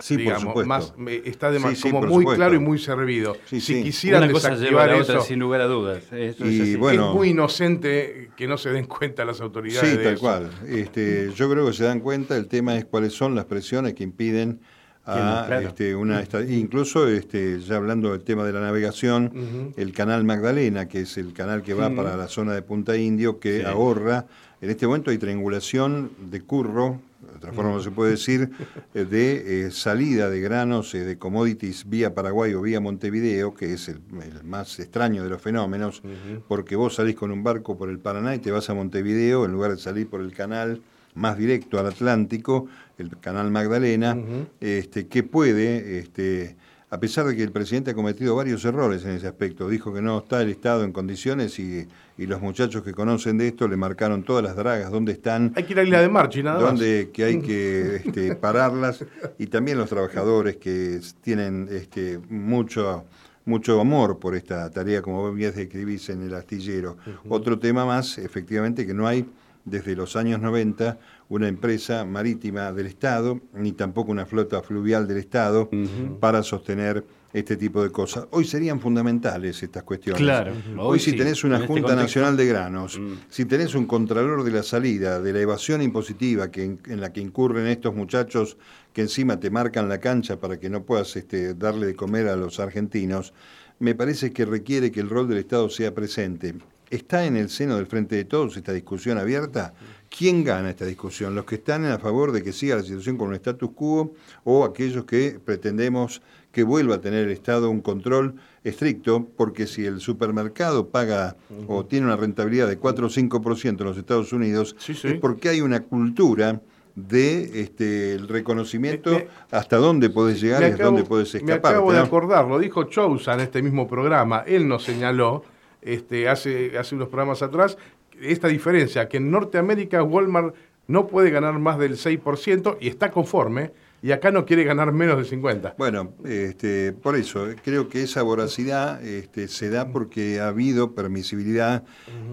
Sí, 0.00 0.18
por 0.18 0.40
supuesto. 0.40 0.66
Más, 0.66 0.94
está 1.24 1.50
de 1.50 1.60
como 1.82 2.02
muy 2.02 2.24
claro 2.34 2.54
y 2.54 2.58
muy 2.58 2.78
servido. 2.78 3.36
si 3.46 3.82
quisieran 3.82 4.24
Una 4.24 4.32
cosa 4.32 4.50
desactivar 4.50 4.90
eso, 4.90 5.20
sin 5.22 5.38
lugar 5.38 5.60
a 5.60 5.66
dudas. 5.66 6.04
y, 6.12 6.72
es, 6.72 6.78
bueno, 6.78 7.10
es, 7.10 7.14
muy 7.14 7.28
inocente 7.30 8.30
que 8.36 8.46
no 8.46 8.58
se 8.58 8.70
den 8.70 8.86
cuenta 8.86 9.24
las 9.24 9.40
autoridades. 9.40 9.90
Sí, 9.90 9.98
tal 10.02 10.18
cual. 10.18 10.50
Este, 10.66 11.30
yo 11.34 11.50
creo 11.50 11.66
que 11.66 11.72
se 11.72 11.84
dan 11.84 12.00
cuenta. 12.00 12.36
El 12.36 12.48
tema 12.48 12.76
es 12.76 12.84
cuáles 12.84 13.12
son 13.12 13.34
las 13.34 13.44
presiones 13.44 13.94
que 13.94 14.04
impiden 14.04 14.60
a 15.06 15.60
este, 15.62 15.94
una 15.94 16.22
incluso 16.48 17.08
este, 17.08 17.58
ya 17.60 17.76
hablando 17.76 18.12
del 18.12 18.22
tema 18.22 18.44
de 18.44 18.52
la 18.52 18.60
navegación, 18.60 19.72
el 19.76 19.92
canal 19.92 20.24
Magdalena, 20.24 20.88
que 20.88 21.00
es 21.00 21.18
el 21.18 21.32
canal 21.32 21.62
que 21.62 21.74
va 21.74 21.90
para 21.90 22.16
la 22.16 22.28
zona 22.28 22.52
de 22.52 22.62
Punta 22.62 22.96
Indio, 22.96 23.38
que 23.38 23.64
ahorra. 23.64 24.26
En 24.60 24.68
este 24.68 24.86
momento 24.86 25.10
hay 25.10 25.18
triangulación 25.18 26.10
de 26.30 26.42
curro 26.42 27.00
de 27.20 27.36
otra 27.36 27.52
forma 27.52 27.72
no 27.72 27.80
se 27.80 27.90
puede 27.90 28.12
decir, 28.12 28.50
eh, 28.94 29.04
de 29.04 29.66
eh, 29.66 29.70
salida 29.70 30.30
de 30.30 30.40
granos 30.40 30.94
eh, 30.94 31.04
de 31.04 31.18
commodities 31.18 31.88
vía 31.88 32.14
Paraguay 32.14 32.54
o 32.54 32.62
vía 32.62 32.80
Montevideo, 32.80 33.54
que 33.54 33.74
es 33.74 33.88
el, 33.88 34.00
más 34.44 34.78
extraño 34.80 35.22
de 35.22 35.30
los 35.30 35.42
fenómenos, 35.42 36.02
porque 36.48 36.76
vos 36.76 36.94
salís 36.94 37.16
con 37.16 37.30
un 37.30 37.42
barco 37.42 37.76
por 37.76 37.90
el 37.90 37.98
Paraná 37.98 38.34
y 38.34 38.38
te 38.38 38.50
vas 38.50 38.70
a 38.70 38.74
Montevideo 38.74 39.44
en 39.44 39.52
lugar 39.52 39.72
de 39.72 39.78
salir 39.78 40.08
por 40.08 40.20
el 40.20 40.32
canal 40.32 40.82
más 41.14 41.36
directo 41.36 41.78
al 41.78 41.86
Atlántico, 41.86 42.68
el 42.96 43.18
canal 43.18 43.50
Magdalena, 43.50 44.16
este, 44.60 45.06
que 45.08 45.22
puede 45.22 45.98
este, 45.98 46.56
a 46.90 46.98
pesar 46.98 47.24
de 47.26 47.36
que 47.36 47.42
el 47.42 47.52
presidente 47.52 47.92
ha 47.92 47.94
cometido 47.94 48.34
varios 48.34 48.64
errores 48.64 49.04
en 49.04 49.12
ese 49.12 49.28
aspecto. 49.28 49.68
Dijo 49.68 49.94
que 49.94 50.02
no 50.02 50.18
está 50.18 50.42
el 50.42 50.50
Estado 50.50 50.82
en 50.84 50.92
condiciones 50.92 51.58
y, 51.58 51.86
los 52.26 52.40
muchachos 52.40 52.82
que 52.82 52.92
conocen 52.92 53.38
de 53.38 53.48
esto 53.48 53.68
le 53.68 53.76
marcaron 53.76 54.22
todas 54.22 54.44
las 54.44 54.56
dragas, 54.56 54.90
dónde 54.90 55.12
están. 55.12 55.52
Hay 55.56 55.64
que 55.64 55.72
ir 55.72 55.78
a 55.78 55.82
Isla 55.84 56.00
de 56.00 56.08
Marchi, 56.08 56.42
nada 56.42 56.60
dónde, 56.60 57.10
que 57.14 57.24
hay 57.24 57.40
que 57.40 57.96
este, 57.96 58.34
pararlas. 58.36 59.04
Y 59.38 59.46
también 59.46 59.78
los 59.78 59.88
trabajadores 59.88 60.56
que 60.56 61.00
tienen 61.22 61.68
este, 61.70 62.18
mucho 62.28 63.04
mucho 63.46 63.80
amor 63.80 64.18
por 64.18 64.36
esta 64.36 64.70
tarea, 64.70 65.02
como 65.02 65.32
bien 65.32 65.52
describís 65.54 66.10
en 66.10 66.22
el 66.22 66.34
astillero. 66.34 66.98
Otro 67.28 67.58
tema 67.58 67.84
más, 67.84 68.18
efectivamente, 68.18 68.86
que 68.86 68.94
no 68.94 69.08
hay 69.08 69.26
desde 69.64 69.96
los 69.96 70.14
años 70.14 70.40
90 70.40 70.98
una 71.30 71.46
empresa 71.46 72.04
marítima 72.04 72.72
del 72.72 72.86
Estado, 72.86 73.40
ni 73.54 73.72
tampoco 73.72 74.10
una 74.10 74.26
flota 74.26 74.62
fluvial 74.62 75.06
del 75.06 75.18
Estado 75.18 75.70
para 76.18 76.42
sostener 76.42 77.04
este 77.32 77.56
tipo 77.56 77.82
de 77.84 77.90
cosas. 77.90 78.26
Hoy 78.32 78.44
serían 78.44 78.80
fundamentales 78.80 79.62
estas 79.62 79.84
cuestiones. 79.84 80.20
Claro. 80.20 80.52
Hoy, 80.76 80.98
si 80.98 81.12
tenés 81.12 81.44
una 81.44 81.56
este 81.56 81.68
Junta 81.68 81.94
Nacional 81.94 82.36
de 82.36 82.46
Granos, 82.46 82.98
mm. 82.98 83.12
si 83.28 83.44
tenés 83.44 83.76
un 83.76 83.86
Contralor 83.86 84.42
de 84.42 84.50
la 84.50 84.64
Salida, 84.64 85.20
de 85.20 85.32
la 85.32 85.40
evasión 85.40 85.80
impositiva 85.82 86.50
que 86.50 86.64
en, 86.64 87.00
la 87.00 87.12
que 87.12 87.20
incurren 87.20 87.68
estos 87.68 87.94
muchachos 87.94 88.56
que 88.92 89.02
encima 89.02 89.38
te 89.38 89.50
marcan 89.50 89.88
la 89.88 90.00
cancha 90.00 90.40
para 90.40 90.58
que 90.58 90.68
no 90.68 90.82
puedas 90.82 91.14
este, 91.14 91.54
darle 91.54 91.86
de 91.86 91.94
comer 91.94 92.26
a 92.26 92.34
los 92.34 92.58
argentinos, 92.58 93.32
me 93.78 93.94
parece 93.94 94.32
que 94.32 94.44
requiere 94.44 94.90
que 94.90 94.98
el 94.98 95.08
rol 95.08 95.28
del 95.28 95.38
Estado 95.38 95.70
sea 95.70 95.94
presente. 95.94 96.56
¿Está 96.90 97.24
en 97.24 97.36
el 97.36 97.50
seno 97.50 97.76
del 97.76 97.86
Frente 97.86 98.16
de 98.16 98.24
Todos 98.24 98.56
esta 98.56 98.72
discusión 98.72 99.16
abierta? 99.16 99.74
¿Quién 100.10 100.42
gana 100.42 100.70
esta 100.70 100.84
discusión? 100.84 101.36
¿Los 101.36 101.44
que 101.44 101.54
están 101.54 101.84
a 101.86 101.98
favor 101.98 102.32
de 102.32 102.42
que 102.42 102.52
siga 102.52 102.76
la 102.76 102.82
situación 102.82 103.16
con 103.16 103.28
un 103.28 103.34
status 103.34 103.70
quo 103.74 104.12
o 104.42 104.64
aquellos 104.64 105.04
que 105.04 105.38
pretendemos 105.42 106.20
que 106.50 106.64
vuelva 106.64 106.96
a 106.96 107.00
tener 107.00 107.26
el 107.26 107.30
Estado 107.30 107.70
un 107.70 107.80
control 107.80 108.34
estricto? 108.64 109.28
Porque 109.36 109.68
si 109.68 109.86
el 109.86 110.00
supermercado 110.00 110.88
paga 110.88 111.36
o 111.68 111.86
tiene 111.86 112.06
una 112.06 112.16
rentabilidad 112.16 112.66
de 112.66 112.76
4 112.76 113.06
o 113.06 113.08
5% 113.08 113.80
en 113.80 113.86
los 113.86 113.96
Estados 113.96 114.32
Unidos, 114.32 114.74
es 114.88 115.14
porque 115.20 115.48
hay 115.48 115.60
una 115.60 115.80
cultura 115.84 116.60
de 116.96 117.62
este, 117.62 118.12
el 118.14 118.26
reconocimiento 118.26 119.16
hasta 119.52 119.76
dónde 119.76 120.10
podés 120.10 120.40
llegar 120.40 120.62
y 120.62 120.66
hasta 120.66 120.84
dónde 120.84 121.04
podés 121.04 121.34
escapar. 121.36 121.72
Me 121.72 121.78
acabo 121.78 121.92
de 121.92 122.00
acordar, 122.00 122.48
lo 122.48 122.58
dijo 122.58 122.84
Chousa 122.84 123.34
en 123.34 123.40
este 123.40 123.62
mismo 123.62 123.86
programa, 123.88 124.42
él 124.44 124.66
nos 124.66 124.82
señaló 124.82 125.44
este, 125.82 126.28
hace, 126.28 126.76
hace 126.78 126.94
unos 126.94 127.08
programas 127.08 127.42
atrás, 127.42 127.78
esta 128.20 128.48
diferencia, 128.48 129.08
que 129.08 129.18
en 129.18 129.30
Norteamérica 129.30 130.02
Walmart 130.02 130.54
no 130.86 131.06
puede 131.06 131.30
ganar 131.30 131.58
más 131.58 131.78
del 131.78 131.96
6% 131.96 132.78
y 132.80 132.88
está 132.88 133.10
conforme, 133.10 133.72
y 134.02 134.12
acá 134.12 134.30
no 134.30 134.46
quiere 134.46 134.64
ganar 134.64 134.92
menos 134.92 135.18
de 135.18 135.24
50. 135.24 135.74
Bueno, 135.76 136.14
este, 136.24 136.92
por 136.92 137.16
eso, 137.16 137.46
creo 137.62 137.88
que 137.88 138.02
esa 138.02 138.22
voracidad 138.22 139.02
este, 139.04 139.46
se 139.48 139.68
da 139.70 139.88
porque 139.88 140.40
ha 140.40 140.48
habido 140.48 140.94
permisibilidad 140.94 141.84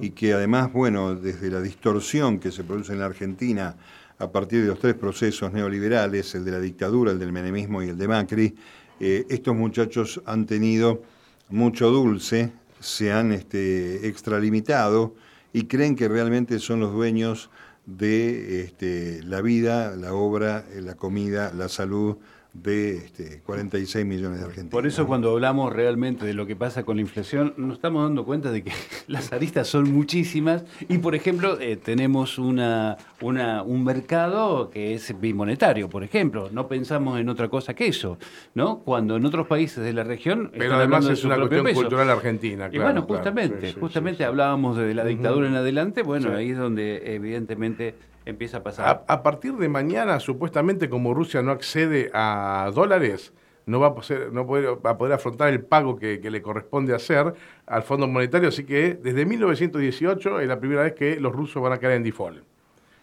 y 0.02 0.12
que 0.12 0.34
además, 0.34 0.72
bueno, 0.72 1.14
desde 1.16 1.52
la 1.52 1.62
distorsión 1.62 2.40
que 2.40 2.52
se 2.52 2.64
produce 2.64 2.94
en 2.94 3.00
la 3.00 3.06
Argentina 3.06 3.76
a 4.18 4.32
partir 4.32 4.62
de 4.62 4.68
los 4.68 4.80
tres 4.80 4.96
procesos 4.96 5.52
neoliberales, 5.52 6.34
el 6.36 6.46
de 6.46 6.52
la 6.52 6.60
dictadura, 6.60 7.12
el 7.12 7.20
del 7.20 7.32
menemismo 7.32 7.84
y 7.84 7.90
el 7.90 7.98
de 7.98 8.08
Macri, 8.08 8.56
eh, 9.00 9.26
estos 9.30 9.56
muchachos 9.56 10.22
han 10.26 10.46
tenido 10.46 11.04
mucho 11.50 11.92
dulce, 11.92 12.52
se 12.80 13.12
han 13.12 13.32
este, 13.32 14.08
extralimitado 14.08 15.16
y 15.58 15.64
creen 15.64 15.96
que 15.96 16.08
realmente 16.08 16.60
son 16.60 16.82
los 16.82 16.94
dueños 16.94 17.50
de 17.88 18.62
este, 18.62 19.24
la 19.24 19.42
vida, 19.42 19.96
la 19.96 20.14
obra, 20.14 20.64
la 20.76 20.94
comida, 20.94 21.52
la 21.52 21.68
salud 21.68 22.18
de 22.64 22.98
este, 22.98 23.42
46 23.46 24.06
millones 24.06 24.40
de 24.40 24.46
argentinos. 24.46 24.72
Por 24.72 24.88
eso 24.88 25.08
cuando 25.08 25.32
hablamos 25.32 25.72
realmente 25.74 26.26
de 26.26 26.34
lo 26.34 26.46
que 26.46 26.56
pasa 26.56 26.84
con 26.84 26.98
la 26.98 27.02
inflación, 27.02 27.54
nos 27.58 27.76
estamos 27.76 28.04
dando 28.04 28.26
cuenta 28.26 28.52
de 28.52 28.64
que 28.64 28.72
las 29.08 29.32
aristas 29.34 29.68
son 29.68 29.92
muchísimas 29.92 30.64
y, 30.90 30.98
por 30.98 31.16
ejemplo, 31.16 31.60
eh, 31.60 31.78
tenemos 31.78 32.38
una, 32.38 32.98
una, 33.22 33.64
un 33.64 33.84
mercado 33.84 34.70
que 34.70 34.94
es 34.94 35.20
bimonetario, 35.20 35.90
por 35.90 36.04
ejemplo. 36.04 36.50
No 36.52 36.68
pensamos 36.68 37.20
en 37.20 37.30
otra 37.30 37.50
cosa 37.50 37.74
que 37.74 37.88
eso, 37.88 38.18
¿no? 38.54 38.80
Cuando 38.80 39.16
en 39.16 39.26
otros 39.26 39.48
países 39.48 39.84
de 39.84 39.94
la 39.94 40.04
región... 40.04 40.52
Pero 40.58 40.76
además 40.76 41.08
es 41.08 41.24
una 41.24 41.38
cuestión 41.38 41.74
cultural 41.74 42.10
argentina, 42.10 42.70
claro. 42.70 42.76
Y 42.76 42.80
bueno, 42.84 43.02
justamente, 43.04 43.74
justamente 43.74 44.26
hablábamos 44.26 44.78
de 44.78 44.94
la 44.94 45.06
dictadura 45.06 45.48
en 45.48 45.56
adelante, 45.56 46.02
bueno, 46.02 46.36
ahí 46.36 46.52
es 46.52 46.58
donde 46.58 47.16
evidentemente 47.16 47.96
empieza 48.28 48.58
a 48.58 48.64
pasar. 48.64 49.06
A, 49.08 49.24
partir 49.24 49.54
de 49.54 49.70
mañana, 49.70 50.20
supuestamente, 50.20 50.90
como 50.90 51.14
Rusia 51.14 51.42
no 51.42 51.52
accede 51.52 52.12
a 52.14 52.70
dólares, 52.74 53.34
no 53.66 53.80
va 53.80 53.88
a 53.88 53.96
poder, 53.96 54.32
no 54.32 54.46
va 54.46 54.92
a 54.92 54.98
poder 54.98 55.14
afrontar 55.14 55.50
el 55.50 55.62
pago 55.62 55.98
que, 55.98 56.20
le 56.20 56.42
corresponde 56.42 56.94
hacer 56.94 57.34
al 57.66 57.84
Fondo 57.84 58.08
Monetario, 58.08 58.50
así 58.50 58.66
que 58.66 58.96
desde 58.96 59.26
1918 59.26 60.42
es 60.42 60.48
la 60.48 60.60
primera 60.60 60.84
vez 60.84 60.94
que 60.94 61.20
los 61.20 61.34
rusos 61.34 61.62
van 61.64 61.74
a 61.74 61.78
caer 61.78 61.94
en 61.94 62.04
default. 62.04 62.44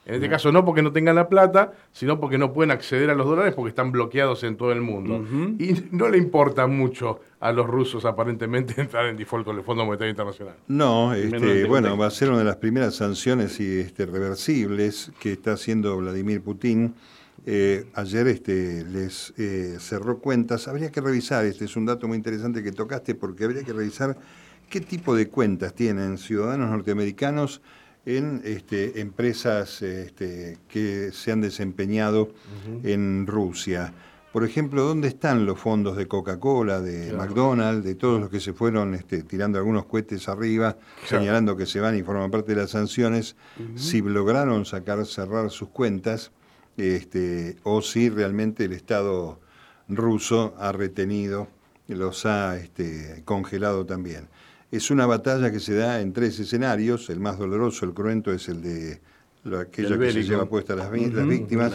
En 0.07 0.17
este 0.17 0.29
caso 0.29 0.53
no 0.53 0.67
porque 0.67 0.83
no 0.83 0.93
tengan 0.93 1.15
la 1.15 1.31
plata, 1.31 1.73
sino 1.93 2.21
porque 2.21 2.37
no 2.37 2.53
pueden 2.53 2.71
acceder 2.71 3.09
a 3.09 3.15
los 3.15 3.27
dólares 3.27 3.55
porque 3.55 3.71
están 3.71 3.91
bloqueados 3.91 4.45
en 4.45 4.59
todo 4.59 4.71
el 4.71 4.83
mundo. 4.83 5.25
Y 5.59 5.87
no 5.93 6.11
le 6.11 6.19
importa 6.19 6.67
mucho 6.67 7.21
a 7.45 7.53
los 7.53 7.67
rusos 7.67 8.07
aparentemente 8.07 8.75
entrar 8.81 9.05
en 9.05 9.19
default 9.19 9.45
con 9.45 9.59
el 9.59 9.63
Fondo 9.63 9.85
Monetario 9.85 10.11
Internacional. 10.11 10.55
No, 10.67 11.13
este, 11.13 11.67
bueno, 11.67 11.95
va 11.99 12.07
a 12.07 12.11
ser 12.11 12.31
una 12.31 12.39
de 12.39 12.45
las 12.45 12.57
primeras 12.57 12.95
sanciones 12.95 13.61
y, 13.61 13.81
este, 13.81 14.07
reversibles 14.07 15.13
que 15.21 15.33
está 15.33 15.53
haciendo 15.53 15.95
Vladimir 15.99 16.41
Putin. 16.41 16.95
Eh, 17.45 17.85
ayer 17.93 18.29
este, 18.29 18.83
les 18.85 19.35
eh, 19.37 19.77
cerró 19.79 20.21
cuentas. 20.21 20.69
Habría 20.69 20.91
que 20.91 21.03
revisar, 21.03 21.45
este 21.45 21.67
es 21.67 21.77
un 21.77 21.85
dato 21.85 22.09
muy 22.09 22.17
interesante 22.17 22.63
que 22.63 22.73
tocaste, 22.73 23.15
porque 23.15 23.45
habría 23.45 23.63
que 23.63 23.75
revisar 23.75 24.17
qué 24.71 24.81
tipo 24.81 25.15
de 25.15 25.29
cuentas 25.29 25.75
tienen 25.75 26.17
ciudadanos 26.17 26.71
norteamericanos 26.71 27.61
en 28.07 28.41
este, 28.45 29.03
empresas 29.03 29.83
este, 29.83 30.57
que 30.67 31.11
se 31.13 31.31
han 31.31 31.43
desempeñado 31.43 32.31
en 32.85 33.27
Rusia. 33.27 33.93
Por 34.35 34.43
ejemplo, 34.43 34.83
¿dónde 34.83 35.07
están 35.07 35.47
los 35.47 35.61
fondos 35.61 35.97
de 35.97 36.09
Coca-Cola, 36.09 36.81
de 36.81 37.13
McDonald's, 37.13 37.85
de 37.85 37.95
todos 37.95 38.21
los 38.21 38.31
que 38.31 38.41
se 38.41 38.53
fueron 38.53 38.93
este, 38.97 39.23
tirando 39.23 39.59
algunos 39.59 39.85
cohetes 39.85 40.29
arriba, 40.29 40.77
señalando 41.07 41.57
que 41.57 41.67
se 41.67 41.79
van 41.79 41.97
y 41.97 42.03
forman 42.03 42.33
parte 42.33 42.53
de 42.53 42.63
las 42.63 42.71
sanciones? 42.71 43.37
Si 43.77 44.03
lograron 44.03 44.65
sacar, 44.65 45.07
cerrar 45.07 45.53
sus 45.53 45.69
cuentas, 45.69 46.33
este, 46.77 47.59
o 47.63 47.81
si 47.81 48.11
realmente 48.11 48.65
el 48.65 48.73
Estado 48.73 49.39
ruso 49.89 50.57
ha 50.59 50.73
retenido, 50.73 51.47
los 51.87 52.27
ha 52.27 52.57
este, 52.57 53.23
congelado 53.25 53.87
también. 53.87 54.27
Es 54.73 54.91
una 54.91 55.07
batalla 55.07 55.53
que 55.53 55.61
se 55.61 55.77
da 55.77 56.01
en 56.01 56.13
tres 56.13 56.41
escenarios. 56.41 57.09
El 57.09 57.21
más 57.21 57.39
doloroso, 57.39 57.87
el 57.87 57.95
cruento, 57.95 58.33
es 58.33 58.49
el 58.49 58.63
de 58.63 59.01
aquello 59.61 59.97
que 59.97 60.11
se 60.11 60.25
lleva 60.25 60.47
puesta 60.47 60.75
las, 60.75 60.91
las 60.91 61.29
víctimas. 61.29 61.73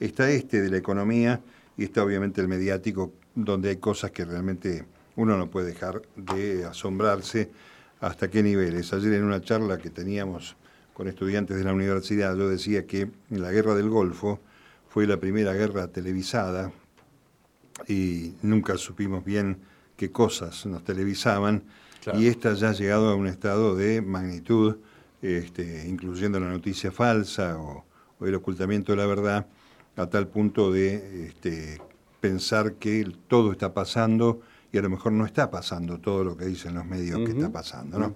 Está 0.00 0.30
este 0.30 0.62
de 0.62 0.70
la 0.70 0.78
economía 0.78 1.42
y 1.78 1.84
está 1.84 2.04
obviamente 2.04 2.42
el 2.42 2.48
mediático, 2.48 3.14
donde 3.34 3.70
hay 3.70 3.76
cosas 3.76 4.10
que 4.10 4.24
realmente 4.24 4.84
uno 5.16 5.38
no 5.38 5.48
puede 5.48 5.68
dejar 5.68 6.02
de 6.16 6.66
asombrarse 6.66 7.50
hasta 8.00 8.28
qué 8.28 8.42
niveles. 8.42 8.92
Ayer 8.92 9.14
en 9.14 9.24
una 9.24 9.40
charla 9.40 9.78
que 9.78 9.88
teníamos 9.88 10.56
con 10.92 11.08
estudiantes 11.08 11.56
de 11.56 11.64
la 11.64 11.72
universidad, 11.72 12.36
yo 12.36 12.48
decía 12.48 12.86
que 12.86 13.08
la 13.30 13.52
guerra 13.52 13.74
del 13.74 13.88
Golfo 13.88 14.40
fue 14.88 15.06
la 15.06 15.18
primera 15.18 15.54
guerra 15.54 15.88
televisada 15.88 16.72
y 17.86 18.34
nunca 18.42 18.76
supimos 18.76 19.24
bien 19.24 19.58
qué 19.96 20.10
cosas 20.10 20.66
nos 20.66 20.84
televisaban. 20.84 21.62
Y 22.14 22.26
esta 22.26 22.54
ya 22.54 22.70
ha 22.70 22.72
llegado 22.72 23.08
a 23.08 23.14
un 23.14 23.26
estado 23.26 23.76
de 23.76 24.00
magnitud, 24.00 24.76
este, 25.20 25.86
incluyendo 25.86 26.40
la 26.40 26.48
noticia 26.48 26.90
falsa 26.90 27.58
o, 27.58 27.84
el 28.20 28.34
ocultamiento 28.34 28.92
de 28.92 28.98
la 28.98 29.06
verdad, 29.06 29.46
a 29.98 30.08
tal 30.08 30.28
punto 30.28 30.72
de 30.72 31.26
este, 31.26 31.78
pensar 32.20 32.74
que 32.74 33.06
todo 33.26 33.52
está 33.52 33.74
pasando 33.74 34.40
y 34.72 34.78
a 34.78 34.82
lo 34.82 34.90
mejor 34.90 35.12
no 35.12 35.26
está 35.26 35.50
pasando 35.50 35.98
todo 35.98 36.24
lo 36.24 36.36
que 36.36 36.44
dicen 36.44 36.74
los 36.74 36.86
medios 36.86 37.18
que 37.20 37.32
está 37.32 37.50
pasando. 37.50 37.98
¿no? 37.98 38.14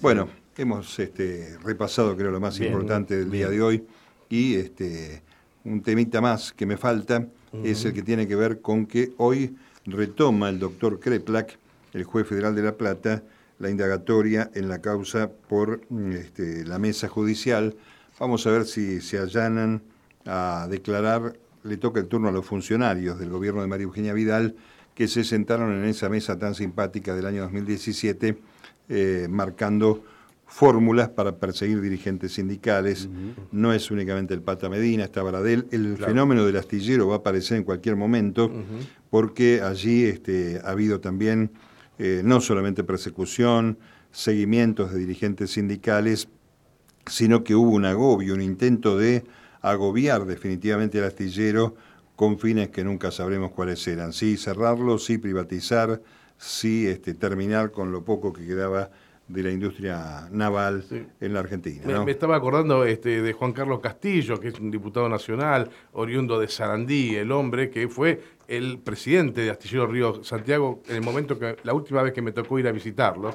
Bueno, 0.00 0.28
hemos 0.56 0.98
este, 0.98 1.58
repasado 1.62 2.16
creo 2.16 2.30
lo 2.30 2.40
más 2.40 2.58
importante 2.60 3.16
del 3.16 3.30
día 3.30 3.48
de 3.48 3.60
hoy 3.60 3.86
y 4.28 4.54
este, 4.54 5.22
un 5.64 5.82
temita 5.82 6.20
más 6.20 6.52
que 6.52 6.66
me 6.66 6.76
falta 6.76 7.26
es 7.64 7.84
el 7.84 7.92
que 7.92 8.02
tiene 8.02 8.26
que 8.26 8.36
ver 8.36 8.60
con 8.60 8.86
que 8.86 9.12
hoy 9.18 9.56
retoma 9.84 10.48
el 10.48 10.58
doctor 10.58 11.00
Kreplak 11.00 11.58
el 11.92 12.04
juez 12.04 12.26
federal 12.26 12.54
de 12.54 12.62
La 12.62 12.76
Plata 12.76 13.22
la 13.58 13.68
indagatoria 13.68 14.50
en 14.54 14.68
la 14.68 14.80
causa 14.80 15.30
por 15.30 15.82
este, 16.12 16.64
la 16.64 16.78
mesa 16.78 17.08
judicial. 17.08 17.76
Vamos 18.18 18.46
a 18.46 18.50
ver 18.50 18.64
si 18.64 19.02
se 19.02 19.18
allanan 19.18 19.82
a 20.26 20.66
declarar, 20.70 21.34
le 21.62 21.76
toca 21.76 22.00
el 22.00 22.06
turno 22.06 22.28
a 22.28 22.32
los 22.32 22.46
funcionarios 22.46 23.18
del 23.18 23.30
gobierno 23.30 23.60
de 23.60 23.66
María 23.66 23.84
Eugenia 23.84 24.12
Vidal, 24.12 24.56
que 24.94 25.08
se 25.08 25.24
sentaron 25.24 25.72
en 25.72 25.84
esa 25.84 26.08
mesa 26.08 26.38
tan 26.38 26.54
simpática 26.54 27.14
del 27.14 27.26
año 27.26 27.42
2017, 27.42 28.38
eh, 28.88 29.26
marcando 29.30 30.04
fórmulas 30.50 31.08
para 31.10 31.36
perseguir 31.36 31.80
dirigentes 31.80 32.32
sindicales. 32.32 33.08
No 33.52 33.72
es 33.72 33.90
únicamente 33.92 34.34
el 34.34 34.42
Pata 34.42 34.68
Medina, 34.68 35.04
está 35.04 35.22
Baradel. 35.22 35.68
El 35.70 35.96
fenómeno 35.96 36.44
del 36.44 36.56
astillero 36.56 37.06
va 37.06 37.14
a 37.14 37.18
aparecer 37.18 37.56
en 37.58 37.62
cualquier 37.62 37.94
momento, 37.94 38.50
porque 39.10 39.62
allí 39.62 40.04
este, 40.04 40.60
ha 40.64 40.70
habido 40.70 41.00
también 41.00 41.52
eh, 41.98 42.22
no 42.24 42.40
solamente 42.40 42.82
persecución, 42.82 43.78
seguimientos 44.10 44.92
de 44.92 44.98
dirigentes 44.98 45.52
sindicales, 45.52 46.28
sino 47.06 47.44
que 47.44 47.54
hubo 47.54 47.70
un 47.70 47.84
agobio, 47.84 48.34
un 48.34 48.42
intento 48.42 48.98
de 48.98 49.24
agobiar 49.62 50.24
definitivamente 50.24 50.98
al 50.98 51.04
astillero 51.04 51.74
con 52.16 52.38
fines 52.38 52.68
que 52.68 52.84
nunca 52.84 53.10
sabremos 53.10 53.52
cuáles 53.52 53.86
eran. 53.88 54.12
Sí 54.12 54.36
cerrarlo, 54.36 54.98
sí 54.98 55.18
privatizar, 55.18 56.00
sí 56.36 56.86
este, 56.86 57.14
terminar 57.14 57.70
con 57.70 57.92
lo 57.92 58.04
poco 58.04 58.32
que 58.32 58.46
quedaba 58.46 58.90
de 59.30 59.42
la 59.44 59.50
industria 59.50 60.28
naval 60.32 60.84
en 61.20 61.32
la 61.32 61.40
Argentina. 61.40 62.02
Me, 62.04 62.10
estaba 62.10 62.36
acordando 62.36 62.84
este, 62.84 63.22
de 63.22 63.32
Juan 63.32 63.52
Carlos 63.52 63.78
Castillo, 63.80 64.40
que 64.40 64.48
es 64.48 64.58
un 64.58 64.70
diputado 64.70 65.08
nacional, 65.08 65.70
oriundo 65.92 66.38
de 66.40 66.48
Sarandí, 66.48 67.14
el 67.14 67.30
hombre 67.30 67.70
que 67.70 67.88
fue 67.88 68.20
el 68.48 68.80
presidente 68.80 69.42
de 69.42 69.50
Astillero 69.50 69.86
Río 69.86 70.24
Santiago 70.24 70.82
en 70.88 70.96
el 70.96 71.02
momento 71.02 71.38
que, 71.38 71.56
la 71.62 71.72
última 71.72 72.02
vez 72.02 72.12
que 72.12 72.22
me 72.22 72.32
tocó 72.32 72.58
ir 72.58 72.66
a 72.66 72.72
visitarlo, 72.72 73.30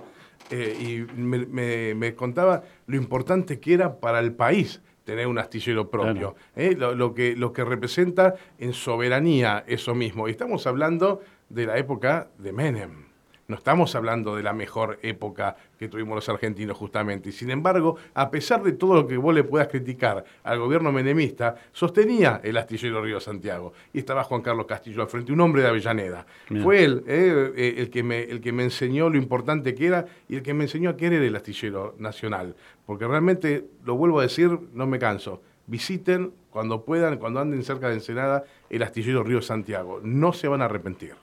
eh, 0.51 1.05
y 1.07 1.19
me, 1.19 2.13
contaba 2.13 2.61
lo 2.85 2.97
importante 2.97 3.59
que 3.59 3.73
era 3.73 3.99
para 3.99 4.19
el 4.19 4.33
país 4.33 4.81
tener 5.05 5.27
un 5.27 5.37
astillero 5.37 5.89
propio, 5.89 6.35
eh, 6.55 6.75
lo, 6.75 7.13
que, 7.13 7.35
lo 7.35 7.53
que 7.53 7.63
representa 7.63 8.35
en 8.57 8.73
soberanía 8.73 9.63
eso 9.67 9.95
mismo. 9.95 10.27
Y 10.27 10.31
estamos 10.31 10.67
hablando 10.67 11.21
de 11.47 11.67
la 11.67 11.77
época 11.77 12.27
de 12.37 12.51
Menem. 12.51 13.04
No 13.47 13.55
estamos 13.55 13.93
hablando 13.93 14.36
de 14.36 14.41
la 14.41 14.53
mejor 14.53 14.97
época 15.03 15.55
que 15.77 15.88
tuvimos 15.88 16.15
los 16.15 16.27
argentinos 16.29 16.75
justamente. 16.75 17.29
Y 17.29 17.31
sin 17.31 17.51
embargo, 17.51 17.97
a 18.15 18.31
pesar 18.31 18.63
de 18.63 18.71
todo 18.71 18.95
lo 18.95 19.08
que 19.08 19.17
vos 19.17 19.36
le 19.36 19.43
puedas 19.43 19.67
criticar 19.67 20.25
al 20.43 20.58
gobierno 20.58 20.91
menemista, 20.91 21.55
sostenía 21.71 22.41
el 22.43 22.58
astillero 22.58 23.03
Río 23.03 23.19
Santiago. 23.19 23.73
Y 23.93 23.99
estaba 23.99 24.23
Juan 24.23 24.41
Carlos 24.41 24.65
Castillo 24.65 25.03
al 25.03 25.10
frente, 25.10 25.31
un 25.31 25.41
hombre 25.41 25.62
de 25.62 25.67
Avellaneda. 25.67 26.25
Fue 26.63 26.84
él 26.84 27.03
eh, 27.05 27.53
eh, 27.55 27.75
el, 27.77 27.91
que 27.91 28.01
me, 28.01 28.23
el 28.23 28.41
que 28.41 28.51
me 28.51 28.63
enseñó 28.63 29.12
lo 29.12 29.17
importante 29.17 29.75
que 29.75 29.86
era 29.88 30.08
y 30.27 30.38
el 30.38 30.41
que 30.41 30.55
me 30.55 30.63
enseñó 30.63 30.89
a 30.89 30.97
querer 30.97 31.21
el 31.21 31.36
astillero 31.36 31.93
nacional. 31.99 32.55
Porque 32.88 33.05
realmente, 33.05 33.65
lo 33.84 33.95
vuelvo 33.95 34.21
a 34.21 34.23
decir, 34.23 34.58
no 34.73 34.88
me 34.88 34.97
canso. 34.97 35.43
Visiten 35.67 36.34
cuando 36.49 36.84
puedan, 36.84 37.17
cuando 37.17 37.41
anden 37.41 37.63
cerca 37.63 37.89
de 37.89 37.95
Ensenada, 37.95 38.43
el 38.71 38.81
astillero 38.81 39.23
Río 39.23 39.41
Santiago. 39.41 39.99
No 40.01 40.34
se 40.34 40.47
van 40.47 40.63
a 40.63 40.65
arrepentir. 40.65 41.13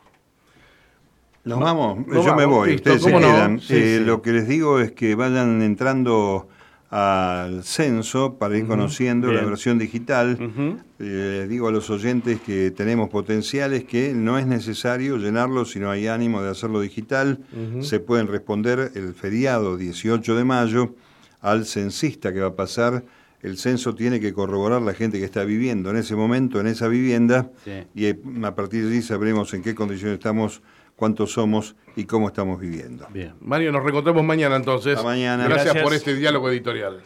Nos 1.44 1.58
vamos, 1.58 2.06
yo 2.12 2.36
me 2.36 2.44
voy, 2.46 2.76
ustedes 2.76 3.02
se 3.02 3.10
quedan. 3.10 3.60
Eh, 3.68 4.00
lo 4.04 4.22
que 4.22 4.32
les 4.32 4.46
digo 4.46 4.78
es 4.78 4.92
que 4.92 5.14
vayan 5.16 5.60
entrando 5.62 6.48
al 6.88 7.64
censo 7.64 8.34
para 8.38 8.56
ir 8.58 8.66
conociendo 8.66 9.32
la 9.32 9.40
versión 9.42 9.78
digital. 9.78 10.36
Ujú. 10.40 10.78
Eh, 11.00 11.38
les 11.40 11.48
digo 11.48 11.66
a 11.68 11.72
los 11.72 11.88
oyentes 11.90 12.40
que 12.42 12.70
tenemos 12.70 13.08
potenciales 13.08 13.84
que 13.84 14.12
no 14.14 14.38
es 14.38 14.46
necesario 14.46 15.16
llenarlo 15.16 15.64
si 15.64 15.80
no 15.80 15.90
hay 15.90 16.06
ánimo 16.06 16.42
de 16.42 16.50
hacerlo 16.50 16.80
digital. 16.80 17.40
Se 17.80 17.98
pueden 17.98 18.28
responder 18.28 18.92
el 18.94 19.14
feriado 19.14 19.76
18 19.76 20.36
de 20.36 20.44
mayo 20.44 20.94
al 21.40 21.64
censista 21.64 22.32
que 22.32 22.40
va 22.40 22.48
a 22.48 22.54
pasar. 22.56 23.02
El 23.40 23.56
censo 23.58 23.94
tiene 23.96 24.20
que 24.20 24.32
corroborar 24.32 24.82
la 24.82 24.94
gente 24.94 25.18
que 25.18 25.24
está 25.24 25.42
viviendo 25.42 25.90
en 25.90 25.96
ese 25.96 26.14
momento, 26.14 26.60
en 26.60 26.68
esa 26.68 26.86
vivienda, 26.86 27.50
Sí. 27.64 27.72
y 27.94 28.04
eh, 28.04 28.20
a 28.44 28.54
partir 28.54 28.84
de 28.84 28.90
allí 28.92 29.02
sabremos 29.02 29.52
en 29.54 29.62
qué 29.62 29.74
condiciones 29.74 30.18
estamos, 30.18 30.62
cuántos 31.02 31.32
somos 31.32 31.74
y 31.96 32.04
cómo 32.04 32.28
estamos 32.28 32.60
viviendo. 32.60 33.08
Bien. 33.10 33.34
Mario, 33.40 33.72
nos 33.72 33.82
reencontramos 33.82 34.22
mañana 34.22 34.54
entonces. 34.54 34.94
Hasta 34.94 35.08
mañana. 35.08 35.46
Gracias, 35.46 35.64
Gracias. 35.64 35.82
por 35.82 35.94
este 35.94 36.14
diálogo 36.14 36.48
editorial. 36.48 37.02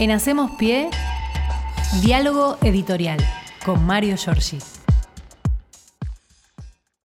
En 0.00 0.10
Hacemos 0.10 0.50
Pie, 0.58 0.90
diálogo 2.02 2.58
editorial 2.62 3.18
con 3.64 3.86
Mario 3.86 4.16
Giorgi. 4.16 4.58